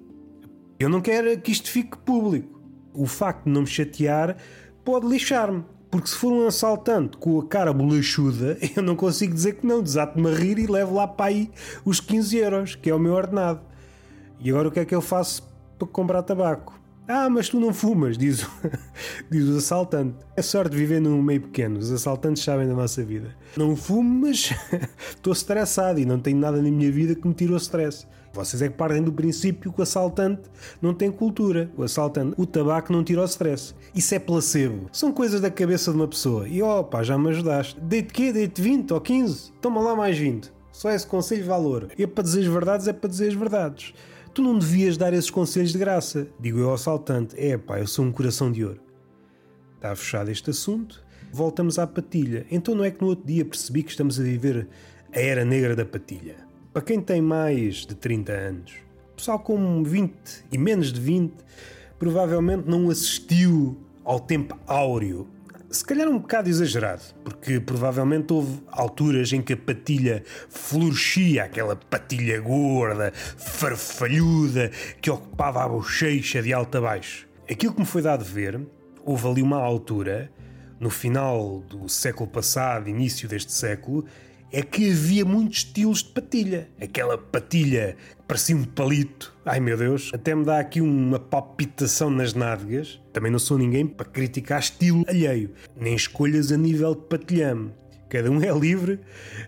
Eu 0.79 0.89
não 0.89 1.01
quero 1.01 1.39
que 1.39 1.51
isto 1.51 1.69
fique 1.69 1.97
público. 1.97 2.61
O 2.93 3.05
facto 3.05 3.45
de 3.45 3.51
não 3.51 3.61
me 3.61 3.67
chatear 3.67 4.37
pode 4.83 5.07
lixar-me. 5.07 5.63
Porque 5.89 6.09
se 6.09 6.15
for 6.15 6.31
um 6.33 6.45
assaltante 6.45 7.17
com 7.17 7.39
a 7.39 7.45
cara 7.45 7.71
bolachuda, 7.71 8.57
eu 8.75 8.83
não 8.83 8.95
consigo 8.95 9.33
dizer 9.33 9.53
que 9.53 9.65
não. 9.65 9.81
Desato-me 9.81 10.29
a 10.29 10.33
rir 10.33 10.59
e 10.59 10.67
levo 10.67 10.95
lá 10.95 11.07
para 11.07 11.27
aí 11.27 11.51
os 11.85 11.99
15 11.99 12.37
euros, 12.37 12.75
que 12.75 12.89
é 12.89 12.95
o 12.95 12.99
meu 12.99 13.13
ordenado. 13.13 13.61
E 14.39 14.49
agora 14.49 14.67
o 14.67 14.71
que 14.71 14.79
é 14.79 14.85
que 14.85 14.95
eu 14.95 15.01
faço 15.01 15.43
para 15.77 15.87
comprar 15.87 16.23
tabaco? 16.23 16.77
Ah, 17.07 17.29
mas 17.29 17.47
tu 17.47 17.57
não 17.57 17.73
fumas, 17.73 18.17
diz, 18.17 18.45
diz 19.31 19.47
o 19.47 19.57
assaltante. 19.57 20.17
É 20.35 20.41
sorte 20.41 20.75
viver 20.75 20.99
num 20.99 21.21
meio 21.21 21.41
pequeno, 21.41 21.79
os 21.79 21.89
assaltantes 21.89 22.43
sabem 22.43 22.67
da 22.67 22.73
nossa 22.73 23.01
vida. 23.01 23.33
Não 23.55 23.77
fumo, 23.77 24.27
mas 24.27 24.53
estou 25.15 25.31
estressado 25.31 26.01
e 26.01 26.05
não 26.05 26.19
tenho 26.19 26.37
nada 26.37 26.57
na 26.57 26.69
minha 26.69 26.91
vida 26.91 27.15
que 27.15 27.25
me 27.25 27.33
tire 27.33 27.53
o 27.53 27.57
stress. 27.57 28.05
Vocês 28.33 28.61
é 28.61 28.67
que 28.67 28.75
partem 28.75 29.01
do 29.01 29.11
princípio 29.11 29.71
que 29.71 29.79
o 29.79 29.83
assaltante 29.83 30.43
não 30.81 30.93
tem 30.93 31.09
cultura. 31.09 31.71
O 31.77 31.83
assaltante, 31.83 32.35
o 32.37 32.45
tabaco 32.45 32.91
não 32.91 33.03
tira 33.03 33.21
o 33.21 33.25
stress. 33.25 33.73
Isso 33.95 34.13
é 34.13 34.19
placebo. 34.19 34.89
São 34.91 35.11
coisas 35.11 35.39
da 35.39 35.49
cabeça 35.49 35.91
de 35.91 35.97
uma 35.97 36.07
pessoa. 36.07 36.47
E 36.47 36.61
opa, 36.61 37.01
já 37.03 37.17
me 37.17 37.29
ajudaste. 37.29 37.79
Dei-te 37.81 38.13
quê? 38.13 38.33
Dei-te 38.33 38.61
20 38.61 38.93
ou 38.93 39.01
15? 39.01 39.53
Toma 39.61 39.81
lá 39.81 39.95
mais 39.95 40.17
20. 40.17 40.51
Só 40.71 40.91
esse 40.91 41.07
conselho 41.07 41.45
valor. 41.45 41.87
E 41.97 42.03
é 42.03 42.07
para 42.07 42.23
dizer 42.23 42.41
as 42.41 42.47
verdades, 42.47 42.87
é 42.87 42.93
para 42.93 43.09
dizer 43.09 43.29
as 43.29 43.33
verdades. 43.33 43.93
Tu 44.37 44.43
não 44.43 44.55
devias 44.55 44.97
dar 44.97 45.15
esses 45.15 45.31
conselhos 45.31 45.71
de 45.71 45.79
graça. 45.79 46.27
Digo 46.39 46.59
eu 46.59 46.67
ao 46.67 46.75
assaltante: 46.75 47.35
é 47.39 47.57
pá, 47.57 47.79
eu 47.79 47.87
sou 47.87 48.05
um 48.05 48.11
coração 48.11 48.51
de 48.51 48.63
ouro. 48.63 48.79
Está 49.77 49.95
fechado 49.95 50.29
este 50.29 50.51
assunto. 50.51 51.03
Voltamos 51.33 51.79
à 51.79 51.87
patilha. 51.87 52.45
Então 52.51 52.75
não 52.75 52.83
é 52.83 52.91
que 52.91 53.01
no 53.01 53.07
outro 53.07 53.25
dia 53.25 53.43
percebi 53.43 53.81
que 53.81 53.89
estamos 53.89 54.19
a 54.19 54.23
viver 54.23 54.67
a 55.11 55.19
era 55.19 55.43
negra 55.43 55.75
da 55.75 55.83
patilha. 55.83 56.35
Para 56.71 56.83
quem 56.83 57.01
tem 57.01 57.19
mais 57.19 57.77
de 57.77 57.95
30 57.95 58.31
anos, 58.31 58.73
pessoal 59.15 59.39
com 59.39 59.81
20 59.83 60.13
e 60.51 60.57
menos 60.59 60.93
de 60.93 60.99
20 60.99 61.33
provavelmente 61.97 62.69
não 62.69 62.91
assistiu 62.91 63.75
ao 64.03 64.19
tempo 64.19 64.55
áureo. 64.67 65.27
Se 65.69 65.83
calhar 65.83 66.07
um 66.07 66.17
bocado 66.17 66.49
exagerado, 66.49 67.03
porque 67.25 67.59
provavelmente 67.59 68.31
houve 68.31 68.63
alturas 68.71 69.33
em 69.33 69.41
que 69.41 69.51
a 69.51 69.57
patilha 69.57 70.23
florescia, 70.49 71.43
aquela 71.43 71.75
patilha 71.75 72.39
gorda, 72.39 73.11
farfalhuda, 73.13 74.71
que 75.01 75.09
ocupava 75.09 75.61
a 75.61 75.67
bochecha 75.67 76.41
de 76.41 76.53
alto 76.53 76.77
a 76.77 76.81
baixo. 76.81 77.27
Aquilo 77.51 77.73
que 77.73 77.81
me 77.81 77.85
foi 77.85 78.01
dado 78.01 78.23
ver, 78.23 78.65
houve 79.03 79.27
ali 79.27 79.41
uma 79.41 79.57
altura, 79.57 80.31
no 80.79 80.89
final 80.89 81.59
do 81.67 81.89
século 81.89 82.29
passado, 82.29 82.87
início 82.87 83.27
deste 83.27 83.51
século, 83.51 84.05
é 84.49 84.61
que 84.61 84.91
havia 84.91 85.25
muitos 85.25 85.57
estilos 85.57 86.01
de 86.01 86.11
patilha. 86.11 86.69
Aquela 86.79 87.17
patilha 87.17 87.97
parecia 88.27 88.55
um 88.55 88.63
palito. 88.65 89.33
Ai 89.45 89.59
meu 89.59 89.77
Deus, 89.77 90.11
até 90.13 90.35
me 90.35 90.43
dá 90.43 90.59
aqui 90.59 90.81
uma 90.81 91.17
palpitação 91.17 92.09
nas 92.09 92.33
nádegas. 92.33 92.99
Também 93.13 93.31
não 93.31 93.39
sou 93.39 93.57
ninguém 93.57 93.87
para 93.87 94.05
criticar 94.05 94.59
estilo 94.59 95.05
alheio, 95.07 95.51
nem 95.75 95.95
escolhas 95.95 96.51
a 96.51 96.57
nível 96.57 96.93
de 96.93 97.01
patilhame. 97.01 97.71
Cada 98.09 98.29
um 98.29 98.41
é 98.41 98.51
livre 98.51 98.99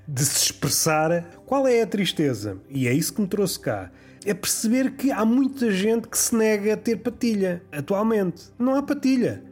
de 0.07 0.23
se 0.23 0.45
expressar 0.45 1.23
qual 1.45 1.67
é 1.67 1.81
a 1.81 1.87
tristeza. 1.87 2.57
E 2.69 2.87
é 2.87 2.93
isso 2.93 3.13
que 3.13 3.21
me 3.21 3.27
trouxe 3.27 3.59
cá. 3.59 3.91
É 4.25 4.33
perceber 4.33 4.91
que 4.91 5.11
há 5.11 5.23
muita 5.23 5.71
gente 5.71 6.07
que 6.07 6.17
se 6.17 6.35
nega 6.35 6.73
a 6.73 6.77
ter 6.77 6.97
patilha 6.97 7.61
atualmente. 7.71 8.49
Não 8.57 8.75
há 8.75 8.83
patilha 8.83 9.43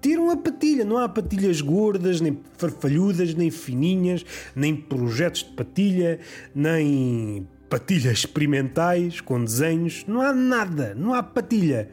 tiram 0.00 0.30
a 0.30 0.36
patilha. 0.36 0.84
Não 0.84 0.96
há 0.96 1.08
patilhas 1.08 1.60
gordas, 1.60 2.20
nem 2.20 2.38
farfalhudas, 2.56 3.34
nem 3.34 3.50
fininhas, 3.50 4.24
nem 4.54 4.74
projetos 4.74 5.42
de 5.42 5.50
patilha, 5.50 6.20
nem 6.54 7.46
patilhas 7.68 8.18
experimentais 8.18 9.20
com 9.20 9.42
desenhos. 9.42 10.04
Não 10.06 10.20
há 10.20 10.32
nada, 10.32 10.94
não 10.94 11.14
há 11.14 11.22
patilha. 11.22 11.90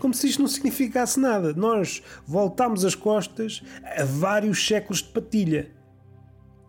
Como 0.00 0.14
se 0.14 0.28
isto 0.28 0.40
não 0.40 0.48
significasse 0.48 1.18
nada. 1.18 1.52
Nós 1.52 2.02
voltamos 2.26 2.84
as 2.84 2.94
costas 2.94 3.62
a 3.96 4.04
vários 4.04 4.64
séculos 4.64 5.02
de 5.02 5.08
patilha. 5.08 5.70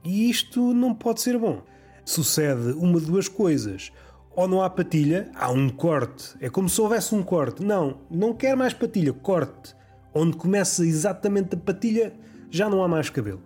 E 0.03 0.29
isto 0.29 0.73
não 0.73 0.93
pode 0.93 1.21
ser 1.21 1.37
bom. 1.37 1.63
Sucede 2.05 2.71
uma 2.73 2.99
de 2.99 3.05
duas 3.05 3.27
coisas. 3.27 3.91
Ou 4.35 4.47
não 4.47 4.61
há 4.61 4.69
patilha, 4.69 5.29
há 5.35 5.51
um 5.51 5.69
corte. 5.69 6.35
É 6.39 6.49
como 6.49 6.69
se 6.69 6.79
houvesse 6.79 7.13
um 7.13 7.21
corte. 7.21 7.63
Não, 7.63 8.01
não 8.09 8.33
quer 8.33 8.55
mais 8.55 8.73
patilha, 8.73 9.13
corte 9.13 9.75
onde 10.13 10.37
começa 10.37 10.85
exatamente 10.85 11.55
a 11.55 11.57
patilha, 11.57 12.13
já 12.49 12.69
não 12.69 12.83
há 12.83 12.87
mais 12.87 13.09
cabelo. 13.09 13.41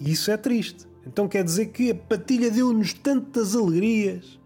E 0.00 0.12
isso 0.12 0.30
é 0.30 0.36
triste. 0.36 0.86
Então 1.08 1.26
quer 1.26 1.42
dizer 1.42 1.66
que 1.66 1.90
a 1.90 1.94
patilha 1.94 2.50
deu-nos 2.50 2.92
tantas 2.92 3.56
alegrias, 3.56 4.38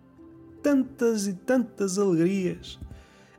tantas 0.62 1.26
e 1.26 1.34
tantas 1.34 1.98
alegrias. 1.98 2.78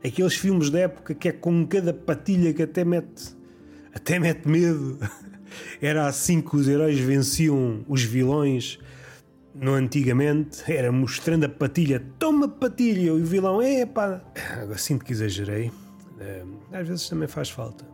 Aqueles 0.04 0.34
filmes 0.34 0.68
da 0.68 0.80
época 0.80 1.14
que 1.14 1.28
é 1.28 1.32
com 1.32 1.66
cada 1.66 1.94
patilha 1.94 2.52
que 2.52 2.62
até 2.62 2.84
mete, 2.84 3.34
até 3.94 4.18
mete 4.18 4.46
medo. 4.46 4.98
Era 5.80 6.06
assim 6.06 6.42
que 6.42 6.54
os 6.54 6.68
heróis 6.68 6.98
venciam 6.98 7.82
os 7.88 8.02
vilões 8.02 8.78
no 9.54 9.72
antigamente, 9.72 10.64
era 10.66 10.90
mostrando 10.90 11.44
a 11.44 11.48
patilha, 11.48 12.04
toma 12.18 12.48
patilha, 12.48 13.02
e 13.02 13.10
o 13.10 13.24
vilão, 13.24 13.62
é 13.62 13.86
pá, 13.86 14.20
agora 14.60 14.76
sinto 14.76 15.04
que 15.04 15.12
exagerei. 15.12 15.70
Eh, 16.18 16.44
às 16.72 16.88
vezes 16.88 17.08
também 17.08 17.28
faz 17.28 17.50
falta. 17.50 17.86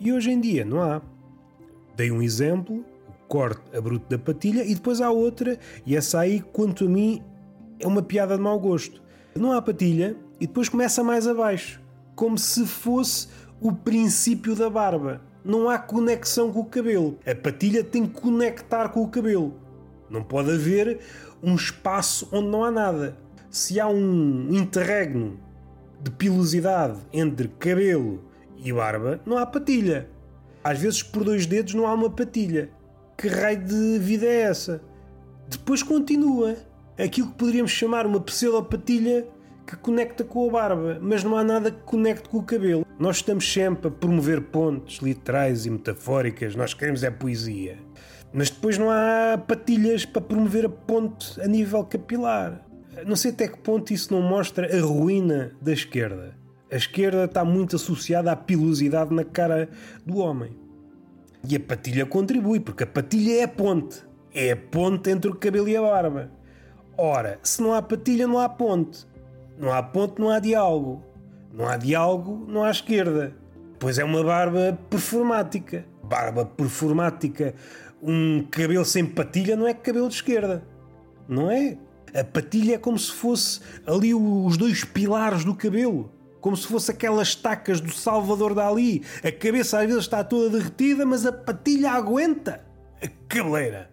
E 0.00 0.10
hoje 0.14 0.30
em 0.30 0.40
dia 0.40 0.64
não 0.64 0.82
há. 0.82 1.02
Dei 1.94 2.10
um 2.10 2.22
exemplo, 2.22 2.82
corte 3.28 3.62
a 3.76 3.80
bruto 3.80 4.08
da 4.08 4.18
patilha, 4.18 4.64
e 4.64 4.74
depois 4.74 5.00
há 5.00 5.10
outra, 5.10 5.58
e 5.84 5.96
essa 5.96 6.20
aí, 6.20 6.40
quanto 6.40 6.84
a 6.84 6.88
mim, 6.88 7.22
é 7.78 7.86
uma 7.86 8.02
piada 8.02 8.36
de 8.36 8.42
mau 8.42 8.58
gosto. 8.58 9.02
Não 9.34 9.52
há 9.52 9.60
patilha 9.60 10.16
e 10.40 10.46
depois 10.46 10.68
começa 10.68 11.02
mais 11.02 11.26
abaixo, 11.26 11.80
como 12.14 12.38
se 12.38 12.66
fosse 12.66 13.28
o 13.60 13.72
princípio 13.72 14.54
da 14.54 14.70
barba. 14.70 15.20
Não 15.44 15.68
há 15.68 15.78
conexão 15.78 16.52
com 16.52 16.60
o 16.60 16.64
cabelo. 16.64 17.18
A 17.26 17.34
patilha 17.34 17.84
tem 17.84 18.06
que 18.06 18.20
conectar 18.20 18.88
com 18.88 19.02
o 19.02 19.08
cabelo. 19.08 19.54
Não 20.08 20.22
pode 20.22 20.52
haver 20.52 21.00
um 21.42 21.54
espaço 21.54 22.28
onde 22.32 22.48
não 22.48 22.64
há 22.64 22.70
nada. 22.70 23.16
Se 23.50 23.78
há 23.78 23.86
um 23.86 24.48
interregno 24.50 25.38
de 26.02 26.10
pilosidade 26.10 26.98
entre 27.12 27.48
cabelo 27.48 28.22
e 28.56 28.72
barba, 28.72 29.20
não 29.26 29.36
há 29.36 29.44
patilha. 29.44 30.08
Às 30.62 30.78
vezes, 30.78 31.02
por 31.02 31.24
dois 31.24 31.44
dedos, 31.44 31.74
não 31.74 31.86
há 31.86 31.92
uma 31.92 32.08
patilha. 32.08 32.70
Que 33.16 33.28
raio 33.28 33.62
de 33.62 33.98
vida 33.98 34.26
é 34.26 34.42
essa? 34.42 34.82
Depois 35.48 35.82
continua 35.82 36.56
aquilo 36.98 37.28
que 37.28 37.38
poderíamos 37.38 37.70
chamar 37.70 38.06
uma 38.06 38.20
pseudopatilha 38.20 39.26
que 39.66 39.76
conecta 39.76 40.24
com 40.24 40.48
a 40.48 40.52
barba, 40.52 40.98
mas 41.00 41.24
não 41.24 41.36
há 41.36 41.44
nada 41.44 41.70
que 41.70 41.82
conecte 41.84 42.28
com 42.28 42.38
o 42.38 42.42
cabelo. 42.42 42.84
Nós 42.98 43.16
estamos 43.16 43.50
sempre 43.50 43.88
a 43.88 43.90
promover 43.90 44.42
pontes 44.42 44.98
literais 44.98 45.64
e 45.64 45.70
metafóricas, 45.70 46.54
nós 46.54 46.74
queremos 46.74 47.02
é 47.02 47.10
poesia. 47.10 47.78
Mas 48.32 48.50
depois 48.50 48.76
não 48.76 48.90
há 48.90 49.38
patilhas 49.38 50.04
para 50.04 50.20
promover 50.20 50.66
a 50.66 50.68
ponte 50.68 51.40
a 51.40 51.46
nível 51.46 51.84
capilar. 51.84 52.66
Não 53.06 53.16
sei 53.16 53.30
até 53.30 53.48
que 53.48 53.58
ponto 53.58 53.92
isso 53.92 54.12
não 54.12 54.22
mostra 54.22 54.76
a 54.76 54.80
ruína 54.80 55.52
da 55.62 55.72
esquerda. 55.72 56.36
A 56.70 56.76
esquerda 56.76 57.24
está 57.24 57.44
muito 57.44 57.76
associada 57.76 58.32
à 58.32 58.36
pilosidade 58.36 59.14
na 59.14 59.24
cara 59.24 59.68
do 60.04 60.18
homem. 60.18 60.63
E 61.46 61.56
a 61.56 61.60
patilha 61.60 62.06
contribui, 62.06 62.60
porque 62.60 62.84
a 62.84 62.86
patilha 62.86 63.40
é 63.40 63.42
a 63.44 63.48
ponte. 63.48 64.02
É 64.34 64.52
a 64.52 64.56
ponte 64.56 65.10
entre 65.10 65.30
o 65.30 65.34
cabelo 65.34 65.68
e 65.68 65.76
a 65.76 65.82
barba. 65.82 66.30
Ora, 66.96 67.38
se 67.42 67.60
não 67.60 67.74
há 67.74 67.82
patilha, 67.82 68.26
não 68.26 68.38
há 68.38 68.48
ponte. 68.48 69.06
Não 69.58 69.72
há 69.72 69.82
ponte, 69.82 70.20
não 70.20 70.30
há 70.30 70.38
diálogo. 70.38 71.02
Não 71.52 71.68
há 71.68 71.76
diálogo, 71.76 72.44
não 72.48 72.64
há 72.64 72.70
esquerda. 72.70 73.34
Pois 73.78 73.98
é 73.98 74.04
uma 74.04 74.24
barba 74.24 74.78
performática. 74.88 75.84
Barba 76.02 76.44
performática. 76.44 77.54
Um 78.02 78.44
cabelo 78.50 78.84
sem 78.84 79.04
patilha 79.04 79.56
não 79.56 79.66
é 79.66 79.74
cabelo 79.74 80.08
de 80.08 80.14
esquerda. 80.14 80.64
Não 81.28 81.50
é? 81.50 81.76
A 82.14 82.24
patilha 82.24 82.74
é 82.74 82.78
como 82.78 82.98
se 82.98 83.12
fosse 83.12 83.60
ali 83.86 84.14
os 84.14 84.56
dois 84.56 84.84
pilares 84.84 85.44
do 85.44 85.54
cabelo 85.54 86.10
como 86.44 86.54
se 86.54 86.66
fosse 86.66 86.90
aquelas 86.90 87.28
estacas 87.28 87.80
do 87.80 87.90
Salvador 87.90 88.54
Dali. 88.54 89.02
A 89.22 89.32
cabeça 89.32 89.78
às 89.78 89.86
vezes 89.86 90.02
está 90.02 90.22
toda 90.22 90.58
derretida, 90.58 91.06
mas 91.06 91.24
a 91.24 91.32
patilha 91.32 91.92
aguenta. 91.92 92.62
A 93.02 93.08
cabeleira. 93.26 93.90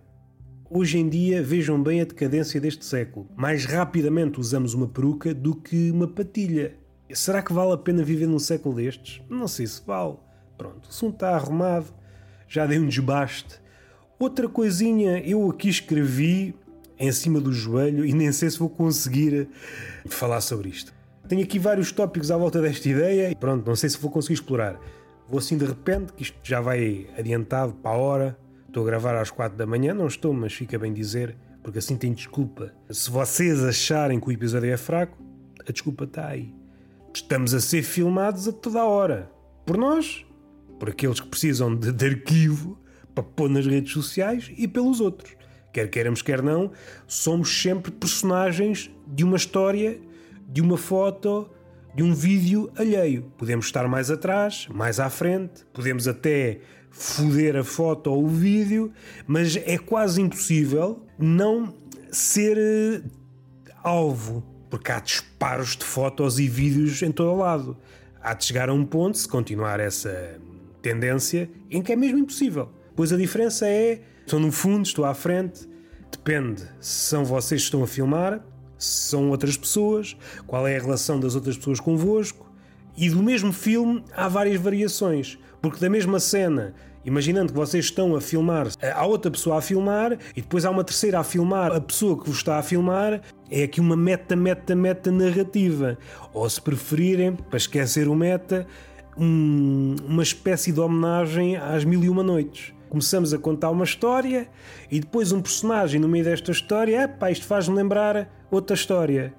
Hoje 0.69 0.97
em 0.97 1.07
dia, 1.07 1.41
vejam 1.41 1.81
bem 1.81 2.01
a 2.01 2.03
decadência 2.03 2.59
deste 2.59 2.83
século. 2.83 3.29
Mais 3.37 3.63
rapidamente 3.63 4.37
usamos 4.37 4.73
uma 4.73 4.85
peruca 4.85 5.33
do 5.33 5.55
que 5.55 5.91
uma 5.91 6.09
patilha. 6.09 6.75
Será 7.13 7.41
que 7.41 7.53
vale 7.53 7.71
a 7.71 7.77
pena 7.77 8.03
viver 8.03 8.27
num 8.27 8.37
século 8.37 8.75
destes? 8.75 9.21
Não 9.29 9.47
sei 9.47 9.65
se 9.65 9.81
vale. 9.87 10.17
Pronto, 10.57 10.87
o 10.87 10.89
assunto 10.89 11.13
está 11.13 11.29
arrumado, 11.29 11.85
já 12.49 12.65
dei 12.65 12.77
um 12.77 12.85
desbaste. 12.85 13.61
Outra 14.19 14.49
coisinha, 14.49 15.19
eu 15.19 15.49
aqui 15.49 15.69
escrevi 15.69 16.53
em 16.99 17.13
cima 17.13 17.39
do 17.39 17.53
joelho 17.53 18.05
e 18.05 18.11
nem 18.11 18.29
sei 18.33 18.49
se 18.49 18.59
vou 18.59 18.69
conseguir 18.69 19.47
falar 20.09 20.41
sobre 20.41 20.67
isto. 20.67 20.99
Tenho 21.31 21.43
aqui 21.43 21.57
vários 21.57 21.93
tópicos 21.93 22.29
à 22.29 22.35
volta 22.35 22.61
desta 22.61 22.89
ideia 22.89 23.31
e 23.31 23.35
pronto, 23.35 23.65
não 23.65 23.73
sei 23.73 23.89
se 23.89 23.97
vou 23.97 24.11
conseguir 24.11 24.33
explorar. 24.33 24.77
Vou 25.29 25.39
assim 25.39 25.57
de 25.57 25.63
repente, 25.63 26.11
que 26.11 26.23
isto 26.23 26.37
já 26.43 26.59
vai 26.59 27.07
adiantado 27.17 27.71
para 27.71 27.91
a 27.91 27.97
hora. 27.97 28.39
Estou 28.67 28.83
a 28.83 28.85
gravar 28.85 29.15
às 29.15 29.31
4 29.31 29.57
da 29.57 29.65
manhã, 29.65 29.93
não 29.93 30.07
estou, 30.07 30.33
mas 30.33 30.51
fica 30.51 30.77
bem 30.77 30.91
dizer, 30.91 31.37
porque 31.63 31.79
assim 31.79 31.95
tenho 31.95 32.13
desculpa. 32.13 32.73
Se 32.89 33.09
vocês 33.09 33.63
acharem 33.63 34.19
que 34.19 34.27
o 34.27 34.31
episódio 34.33 34.73
é 34.73 34.75
fraco, 34.75 35.17
a 35.65 35.71
desculpa 35.71 36.03
está 36.03 36.27
aí. 36.27 36.53
Estamos 37.13 37.53
a 37.53 37.61
ser 37.61 37.81
filmados 37.81 38.49
a 38.49 38.51
toda 38.51 38.81
a 38.81 38.85
hora. 38.85 39.31
Por 39.65 39.77
nós, 39.77 40.25
por 40.77 40.89
aqueles 40.89 41.21
que 41.21 41.29
precisam 41.29 41.73
de, 41.73 41.93
de 41.93 42.05
arquivo 42.07 42.77
para 43.15 43.23
pôr 43.23 43.49
nas 43.49 43.65
redes 43.65 43.93
sociais 43.93 44.51
e 44.57 44.67
pelos 44.67 44.99
outros. 44.99 45.33
Quer 45.71 45.89
queiramos, 45.89 46.21
quer 46.21 46.41
não, 46.41 46.73
somos 47.07 47.61
sempre 47.61 47.89
personagens 47.89 48.91
de 49.07 49.23
uma 49.23 49.37
história 49.37 50.10
de 50.51 50.61
uma 50.61 50.77
foto, 50.77 51.49
de 51.95 52.03
um 52.03 52.13
vídeo 52.13 52.69
alheio. 52.75 53.31
Podemos 53.37 53.65
estar 53.65 53.87
mais 53.87 54.11
atrás, 54.11 54.67
mais 54.73 54.99
à 54.99 55.09
frente, 55.09 55.65
podemos 55.73 56.07
até 56.07 56.59
foder 56.89 57.55
a 57.55 57.63
foto 57.63 58.11
ou 58.11 58.25
o 58.25 58.27
vídeo, 58.27 58.91
mas 59.25 59.55
é 59.55 59.77
quase 59.77 60.21
impossível 60.21 61.05
não 61.17 61.73
ser 62.11 62.57
uh, 62.57 63.09
alvo, 63.81 64.43
porque 64.69 64.91
há 64.91 64.99
disparos 64.99 65.77
de 65.77 65.85
fotos 65.85 66.37
e 66.37 66.47
vídeos 66.47 67.01
em 67.01 67.11
todo 67.11 67.31
o 67.31 67.37
lado. 67.37 67.77
Há 68.21 68.33
de 68.33 68.45
chegar 68.45 68.69
a 68.69 68.73
um 68.73 68.85
ponto, 68.85 69.17
se 69.17 69.27
continuar 69.27 69.79
essa 69.79 70.37
tendência, 70.81 71.49
em 71.69 71.81
que 71.81 71.93
é 71.93 71.95
mesmo 71.95 72.19
impossível. 72.19 72.69
Pois 72.95 73.13
a 73.13 73.17
diferença 73.17 73.67
é: 73.67 74.01
estou 74.25 74.39
no 74.39 74.51
fundo, 74.51 74.85
estou 74.85 75.05
à 75.05 75.13
frente, 75.13 75.67
depende 76.11 76.61
se 76.79 77.07
são 77.09 77.23
vocês 77.23 77.61
que 77.61 77.65
estão 77.65 77.83
a 77.83 77.87
filmar, 77.87 78.43
são 78.83 79.29
outras 79.29 79.57
pessoas, 79.57 80.15
qual 80.47 80.67
é 80.67 80.77
a 80.77 80.81
relação 80.81 81.19
das 81.19 81.35
outras 81.35 81.57
pessoas 81.57 81.79
convosco. 81.79 82.49
E 82.97 83.09
do 83.09 83.23
mesmo 83.23 83.53
filme 83.53 84.03
há 84.13 84.27
várias 84.27 84.59
variações, 84.59 85.37
porque 85.61 85.79
da 85.79 85.89
mesma 85.89 86.19
cena 86.19 86.73
Imaginando 87.03 87.51
que 87.51 87.57
vocês 87.57 87.85
estão 87.85 88.15
a 88.15 88.21
filmar, 88.21 88.67
há 88.93 89.05
outra 89.05 89.31
pessoa 89.31 89.57
a 89.57 89.61
filmar 89.61 90.13
e 90.35 90.41
depois 90.41 90.65
há 90.65 90.69
uma 90.69 90.83
terceira 90.83 91.19
a 91.19 91.23
filmar 91.23 91.71
a 91.71 91.81
pessoa 91.81 92.15
que 92.15 92.29
vos 92.29 92.37
está 92.37 92.59
a 92.59 92.63
filmar, 92.63 93.21
é 93.49 93.63
aqui 93.63 93.81
uma 93.81 93.95
meta, 93.95 94.35
meta, 94.35 94.75
meta 94.75 95.11
narrativa. 95.11 95.97
Ou 96.31 96.47
se 96.47 96.61
preferirem, 96.61 97.33
para 97.33 97.57
esquecer 97.57 98.07
o 98.07 98.13
meta, 98.13 98.67
um, 99.17 99.95
uma 100.05 100.21
espécie 100.21 100.71
de 100.71 100.79
homenagem 100.79 101.57
às 101.57 101.83
Mil 101.83 102.03
e 102.03 102.09
Uma 102.09 102.21
Noites. 102.21 102.71
Começamos 102.91 103.33
a 103.33 103.37
contar 103.37 103.69
uma 103.69 103.85
história 103.85 104.49
e 104.91 104.99
depois 104.99 105.31
um 105.31 105.41
personagem 105.41 105.97
no 105.97 106.09
meio 106.09 106.25
desta 106.25 106.51
história, 106.51 107.07
pá, 107.07 107.31
isto 107.31 107.45
faz-me 107.45 107.73
lembrar 107.73 108.29
outra 108.51 108.75
história. 108.75 109.33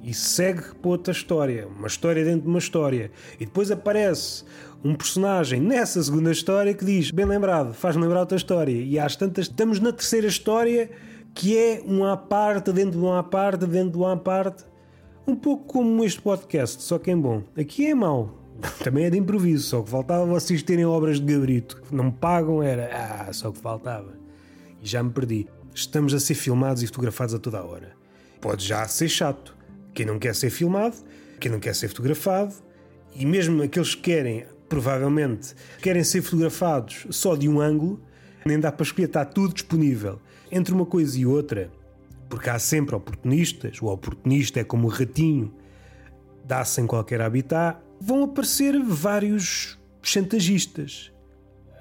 E 0.00 0.14
segue 0.14 0.62
para 0.76 0.88
outra 0.88 1.12
história, 1.12 1.66
uma 1.66 1.88
história 1.88 2.24
dentro 2.24 2.42
de 2.42 2.46
uma 2.46 2.60
história. 2.60 3.10
E 3.40 3.44
depois 3.44 3.72
aparece 3.72 4.44
um 4.84 4.94
personagem 4.94 5.60
nessa 5.60 6.00
segunda 6.00 6.30
história 6.30 6.72
que 6.74 6.84
diz, 6.84 7.10
bem 7.10 7.26
lembrado, 7.26 7.74
faz-me 7.74 8.02
lembrar 8.02 8.20
outra 8.20 8.36
história. 8.36 8.80
E 8.80 8.96
às 9.00 9.16
tantas, 9.16 9.46
estamos 9.46 9.80
na 9.80 9.90
terceira 9.90 10.28
história 10.28 10.88
que 11.34 11.58
é 11.58 11.82
um 11.84 12.04
à 12.04 12.16
parte, 12.16 12.72
dentro 12.72 13.00
de 13.00 13.04
um 13.04 13.12
à 13.12 13.24
parte, 13.24 13.66
dentro 13.66 13.90
de 13.90 13.98
um 13.98 14.06
à 14.06 14.16
parte. 14.16 14.64
Um 15.26 15.34
pouco 15.34 15.64
como 15.64 16.04
este 16.04 16.22
podcast, 16.22 16.80
só 16.84 17.00
que 17.00 17.10
é 17.10 17.16
bom. 17.16 17.42
Aqui 17.56 17.84
é 17.84 17.96
mau. 17.96 18.41
Também 18.82 19.04
é 19.04 19.10
de 19.10 19.18
improviso, 19.18 19.64
só 19.64 19.82
que 19.82 19.90
faltava 19.90 20.24
vocês 20.24 20.62
terem 20.62 20.84
obras 20.84 21.20
de 21.20 21.32
gabrito. 21.32 21.82
Não 21.90 22.04
me 22.04 22.12
pagam, 22.12 22.62
era. 22.62 22.90
Ah, 22.92 23.32
só 23.32 23.50
que 23.50 23.58
faltava. 23.58 24.14
E 24.80 24.86
já 24.86 25.02
me 25.02 25.10
perdi. 25.10 25.46
Estamos 25.74 26.14
a 26.14 26.20
ser 26.20 26.34
filmados 26.34 26.82
e 26.82 26.86
fotografados 26.86 27.34
a 27.34 27.38
toda 27.38 27.58
a 27.58 27.64
hora. 27.64 27.92
Pode 28.40 28.64
já 28.64 28.86
ser 28.86 29.08
chato. 29.08 29.56
Quem 29.94 30.06
não 30.06 30.18
quer 30.18 30.34
ser 30.34 30.50
filmado, 30.50 30.96
quem 31.38 31.50
não 31.50 31.60
quer 31.60 31.74
ser 31.74 31.88
fotografado, 31.88 32.54
e 33.14 33.26
mesmo 33.26 33.62
aqueles 33.62 33.94
que 33.94 34.02
querem 34.02 34.46
provavelmente 34.68 35.54
querem 35.82 36.02
ser 36.02 36.22
fotografados 36.22 37.06
só 37.10 37.36
de 37.36 37.46
um 37.46 37.60
ângulo, 37.60 38.00
nem 38.44 38.58
dá 38.58 38.72
para 38.72 38.84
escolher, 38.84 39.06
está 39.06 39.22
tudo 39.22 39.52
disponível. 39.52 40.18
Entre 40.50 40.72
uma 40.72 40.86
coisa 40.86 41.18
e 41.18 41.26
outra, 41.26 41.70
porque 42.28 42.48
há 42.48 42.58
sempre 42.58 42.94
oportunistas, 42.94 43.82
o 43.82 43.86
oportunista 43.86 44.60
é 44.60 44.64
como 44.64 44.86
o 44.86 44.90
ratinho, 44.90 45.52
dá 46.42 46.64
sem 46.64 46.86
qualquer 46.86 47.20
habitat, 47.20 47.78
vão 48.04 48.24
aparecer 48.24 48.78
vários 48.82 49.78
chantagistas. 50.02 51.12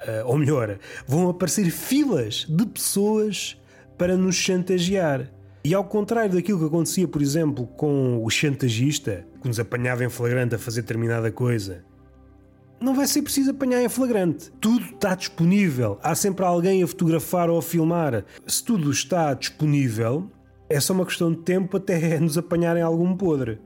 Uh, 0.04 0.28
ou 0.28 0.38
melhor, 0.38 0.80
vão 1.08 1.30
aparecer 1.30 1.70
filas 1.70 2.46
de 2.50 2.66
pessoas 2.66 3.60
para 3.98 4.16
nos 4.16 4.36
chantagear. 4.36 5.32
E 5.64 5.74
ao 5.74 5.84
contrário 5.84 6.34
daquilo 6.34 6.60
que 6.60 6.66
acontecia, 6.66 7.08
por 7.08 7.22
exemplo, 7.22 7.68
com 7.68 8.24
o 8.24 8.30
chantagista, 8.30 9.26
que 9.42 9.48
nos 9.48 9.60
apanhava 9.60 10.04
em 10.04 10.10
flagrante 10.10 10.56
a 10.56 10.60
fazer 10.60 10.82
determinada 10.82 11.32
coisa 11.32 11.84
não 12.82 12.96
vai 12.96 13.06
ser 13.06 13.22
preciso 13.22 13.52
apanhar 13.52 13.84
em 13.84 13.88
flagrante. 13.88 14.52
Tudo 14.60 14.84
está 14.84 15.14
disponível. 15.14 16.00
Há 16.02 16.16
sempre 16.16 16.44
alguém 16.44 16.82
a 16.82 16.88
fotografar 16.88 17.48
ou 17.48 17.60
a 17.60 17.62
filmar. 17.62 18.26
Se 18.48 18.64
tudo 18.64 18.90
está 18.90 19.36
disponível, 19.36 20.32
é 20.68 20.80
só 20.80 20.94
uma 20.94 21.06
questão 21.06 21.32
de 21.32 21.42
tempo 21.42 21.78
até 21.78 22.18
nos 22.20 22.40
apanharem 22.40 22.82
algum 22.82 23.16
podre. 23.16 23.60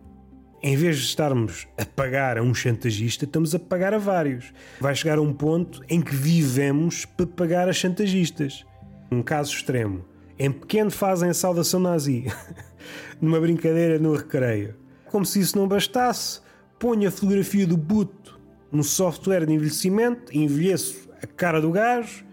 Em 0.62 0.76
vez 0.76 0.98
de 0.98 1.06
estarmos 1.06 1.68
a 1.78 1.86
pagar 1.86 2.38
a 2.38 2.42
um 2.42 2.54
chantagista, 2.54 3.26
estamos 3.26 3.54
a 3.54 3.60
pagar 3.60 3.94
a 3.94 3.98
vários. 3.98 4.52
Vai 4.80 4.96
chegar 4.96 5.18
a 5.18 5.22
um 5.22 5.34
ponto 5.34 5.82
em 5.88 6.02
que 6.02 6.16
vivemos 6.16 7.06
para 7.06 7.28
pagar 7.28 7.70
a 7.70 7.74
chantagistas. 7.74 8.66
Um 9.12 9.22
caso 9.22 9.54
extremo. 9.54 10.04
Em 10.40 10.52
pequeno 10.52 10.90
fazem 10.90 11.30
a 11.30 11.34
saudação 11.34 11.80
nazi. 11.80 12.26
Numa 13.22 13.40
brincadeira 13.40 14.00
no 14.00 14.16
recreio. 14.16 14.76
Como 15.06 15.26
se 15.26 15.40
isso 15.40 15.58
não 15.58 15.68
bastasse, 15.68 16.42
põe 16.80 17.06
a 17.06 17.12
fotografia 17.12 17.68
do 17.68 17.78
puto 17.78 18.40
no 18.72 18.84
software 18.84 19.46
de 19.46 19.54
envelhecimento, 19.54 20.36
envelheço 20.36 21.08
a 21.22 21.28
cara 21.28 21.62
do 21.62 21.72
gajo 21.72 22.26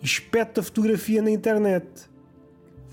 e 0.00 0.04
espeto 0.04 0.60
a 0.60 0.62
fotografia 0.62 1.20
na 1.20 1.30
internet. 1.30 1.86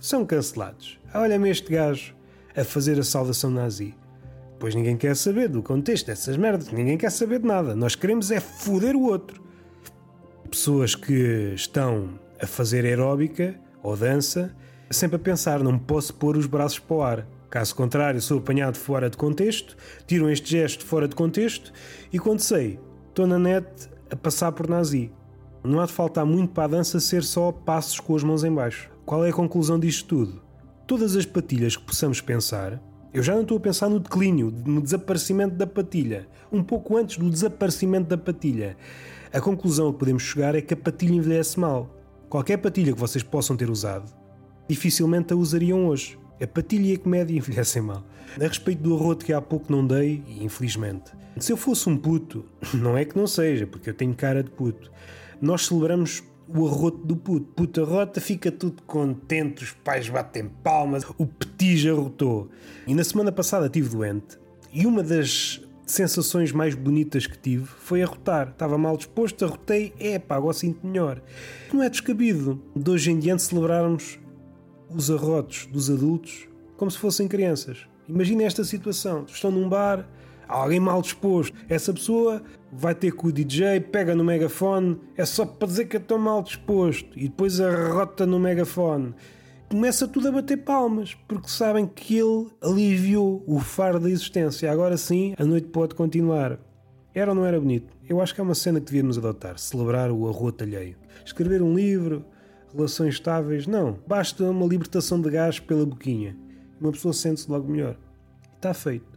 São 0.02 0.26
cancelados. 0.26 1.00
Olha-me 1.14 1.50
este 1.50 1.72
gajo 1.72 2.16
a 2.56 2.64
fazer 2.64 3.00
a 3.00 3.04
saudação 3.04 3.52
nazi. 3.52 3.94
Pois 4.60 4.74
ninguém 4.74 4.98
quer 4.98 5.16
saber 5.16 5.50
do 5.50 5.62
contexto 5.62 6.08
dessas 6.08 6.36
merdas, 6.36 6.72
ninguém 6.72 6.98
quer 6.98 7.12
saber 7.12 7.40
de 7.40 7.46
nada. 7.46 7.76
Nós 7.76 7.96
queremos 7.96 8.32
é 8.32 8.40
foder 8.40 8.96
o 8.96 9.04
outro. 9.04 9.42
Pessoas 10.50 10.96
que 10.96 11.54
estão 11.54 12.20
a 12.42 12.48
fazer 12.48 12.86
aeróbica 12.86 13.60
ou 13.84 13.96
dança, 13.96 14.56
sempre 14.90 15.18
a 15.18 15.20
pensar, 15.20 15.62
não 15.62 15.78
posso 15.78 16.14
pôr 16.14 16.36
os 16.38 16.48
braços 16.48 16.80
para 16.80 16.96
o 16.96 17.02
ar. 17.02 17.28
Caso 17.50 17.76
contrário, 17.76 18.22
sou 18.22 18.40
apanhado 18.40 18.78
fora 18.78 19.10
de 19.10 19.16
contexto, 19.16 19.78
tiram 20.06 20.30
este 20.30 20.50
gesto 20.50 20.86
fora 20.86 21.08
de 21.08 21.16
contexto 21.16 21.72
e 22.12 22.20
quando 22.20 22.40
sei, 22.40 22.80
estou 23.10 23.26
na 23.28 23.40
net 23.40 23.68
a 24.10 24.16
passar 24.16 24.52
por 24.52 24.68
nazi. 24.68 25.12
Não 25.64 25.80
há 25.80 25.86
de 25.86 25.94
faltar 25.94 26.26
muito 26.26 26.54
para 26.54 26.66
a 26.66 26.68
dança 26.68 27.00
ser 27.00 27.24
só 27.24 27.52
passos 27.52 28.00
com 28.00 28.16
as 28.16 28.24
mãos 28.24 28.44
em 28.44 28.54
baixo. 28.54 28.90
Qual 29.06 29.26
é 29.26 29.30
a 29.30 29.34
conclusão 29.34 29.80
disto 29.80 30.08
tudo? 30.08 30.42
Todas 30.86 31.16
as 31.16 31.26
patilhas 31.26 31.76
que 31.76 31.84
possamos 31.84 32.22
pensar, 32.22 32.82
eu 33.14 33.24
já 33.24 33.34
não 33.34 33.42
estou 33.42 33.58
a 33.58 33.62
pensar 33.62 33.90
no 33.90 34.00
declínio, 34.00 34.54
no 34.66 34.82
desaparecimento 34.82 35.56
da 35.56 35.66
patilha, 35.66 36.28
um 36.52 36.64
pouco 36.64 36.98
antes 36.98 37.18
do 37.18 37.30
desaparecimento 37.30 38.08
da 38.08 38.18
patilha. 38.18 38.78
A 39.34 39.42
conclusão 39.42 39.90
a 39.90 39.94
que 39.94 40.00
podemos 40.00 40.24
chegar 40.24 40.56
é 40.56 40.62
que 40.62 40.74
a 40.74 40.78
patilha 40.78 41.16
envelhece 41.16 41.60
mal. 41.60 41.96
Qualquer 42.30 42.58
patilha 42.58 42.94
que 42.94 43.00
vocês 43.00 43.24
possam 43.24 43.56
ter 43.56 43.70
usado, 43.70 44.12
dificilmente 44.68 45.34
a 45.34 45.36
usariam 45.36 45.88
hoje. 45.88 46.18
A 46.42 46.46
patilha 46.46 46.92
e 46.92 46.96
a 46.96 47.00
comédia 47.00 47.36
envelhecem 47.38 47.82
mal. 47.82 48.04
A 48.40 48.48
respeito 48.48 48.84
do 48.84 48.96
arroto 48.96 49.26
que 49.26 49.34
há 49.34 49.42
pouco 49.42 49.72
não 49.72 49.86
dei, 49.86 50.24
infelizmente. 50.40 51.12
Se 51.40 51.52
eu 51.52 51.58
fosse 51.58 51.90
um 51.90 51.98
puto, 51.98 52.46
não 52.74 52.98
é 52.98 53.06
que 53.06 53.18
não 53.18 53.26
seja, 53.26 53.66
porque 53.66 53.90
eu 53.90 53.94
tenho 53.94 54.14
cara 54.14 54.44
de 54.44 54.52
puto, 54.52 54.92
nós 55.42 55.66
celebramos 55.66 56.24
o 56.48 56.68
arroto 56.68 56.98
do 57.06 57.16
puto. 57.16 57.46
Puta 57.54 57.84
rota, 57.84 58.22
fica 58.22 58.52
tudo 58.52 58.82
contente, 58.84 59.64
os 59.64 59.72
pais 59.72 60.10
batem 60.10 60.50
palmas, 60.64 61.04
o 61.18 61.26
petit 61.26 61.90
arrotou. 61.90 62.50
E 62.86 62.94
na 62.94 63.04
semana 63.04 63.32
passada 63.32 63.66
estive 63.66 63.90
doente 63.90 64.38
e 64.72 64.86
uma 64.86 65.04
das 65.04 65.62
sensações 65.86 66.52
mais 66.52 66.76
bonitas 66.76 67.26
que 67.26 67.38
tive 67.38 67.66
foi 67.66 68.02
arrotar. 68.04 68.50
Estava 68.50 68.78
mal 68.78 68.98
disposto, 68.98 69.46
arrotei, 69.46 69.94
é 70.00 70.20
pá, 70.20 70.36
agora 70.36 70.54
sinto 70.54 70.86
melhor. 70.86 71.22
Não 71.74 71.82
é 71.82 71.90
descabido 71.90 72.62
de 72.76 72.92
hoje 72.92 73.12
em 73.12 73.20
diante 73.20 73.44
celebrarmos 73.44 74.20
os 74.90 75.10
arrotos 75.10 75.66
dos 75.68 75.90
adultos 75.90 76.48
como 76.76 76.92
se 76.92 76.98
fossem 76.98 77.28
crianças. 77.28 77.88
Imagina 78.08 78.44
esta 78.44 78.64
situação: 78.64 79.26
estão 79.28 79.50
num 79.50 79.68
bar, 79.68 80.08
alguém 80.48 80.80
mal 80.80 81.02
disposto. 81.02 81.56
Essa 81.70 81.94
pessoa 81.94 82.42
vai 82.72 82.94
ter 82.96 83.12
com 83.12 83.28
o 83.28 83.32
DJ, 83.32 83.80
pega 83.80 84.16
no 84.16 84.24
megafone, 84.24 85.00
é 85.16 85.26
só 85.26 85.46
para 85.46 85.68
dizer 85.68 85.86
que 85.86 85.98
eu 85.98 86.02
estou 86.02 86.18
mal 86.18 86.42
disposto, 86.42 87.18
e 87.18 87.24
depois 87.24 87.60
arrota 87.60 88.26
no 88.26 88.40
megafone. 88.40 89.14
Começa 89.70 90.08
tudo 90.08 90.30
a 90.30 90.32
bater 90.32 90.58
palmas, 90.58 91.14
porque 91.28 91.50
sabem 91.50 91.86
que 91.86 92.18
ele 92.18 92.48
aliviou 92.62 93.44
o 93.46 93.60
faro 93.60 94.00
da 94.00 94.10
existência. 94.10 94.72
Agora 94.72 94.96
sim, 94.96 95.34
a 95.38 95.44
noite 95.44 95.68
pode 95.68 95.94
continuar. 95.94 96.58
Era 97.14 97.32
ou 97.32 97.36
não 97.36 97.46
era 97.46 97.60
bonito? 97.60 97.94
Eu 98.08 98.22
acho 98.22 98.34
que 98.34 98.40
é 98.40 98.44
uma 98.44 98.56
cena 98.56 98.80
que 98.80 98.86
devíamos 98.86 99.18
adotar: 99.18 99.58
celebrar 99.58 100.10
o 100.10 100.30
arroto 100.30 100.64
alheio. 100.64 100.96
Escrever 101.26 101.62
um 101.62 101.74
livro 101.74 102.24
relações 102.74 103.16
estáveis, 103.16 103.66
não. 103.66 104.00
Basta 104.08 104.44
uma 104.44 104.66
libertação 104.66 105.20
de 105.22 105.30
gás 105.30 105.60
pela 105.60 105.86
boquinha. 105.86 106.38
Uma 106.80 106.92
pessoa 106.92 107.14
sente-se 107.14 107.50
logo 107.50 107.70
melhor. 107.70 107.98
Está 108.56 108.74
feito. 108.74 109.17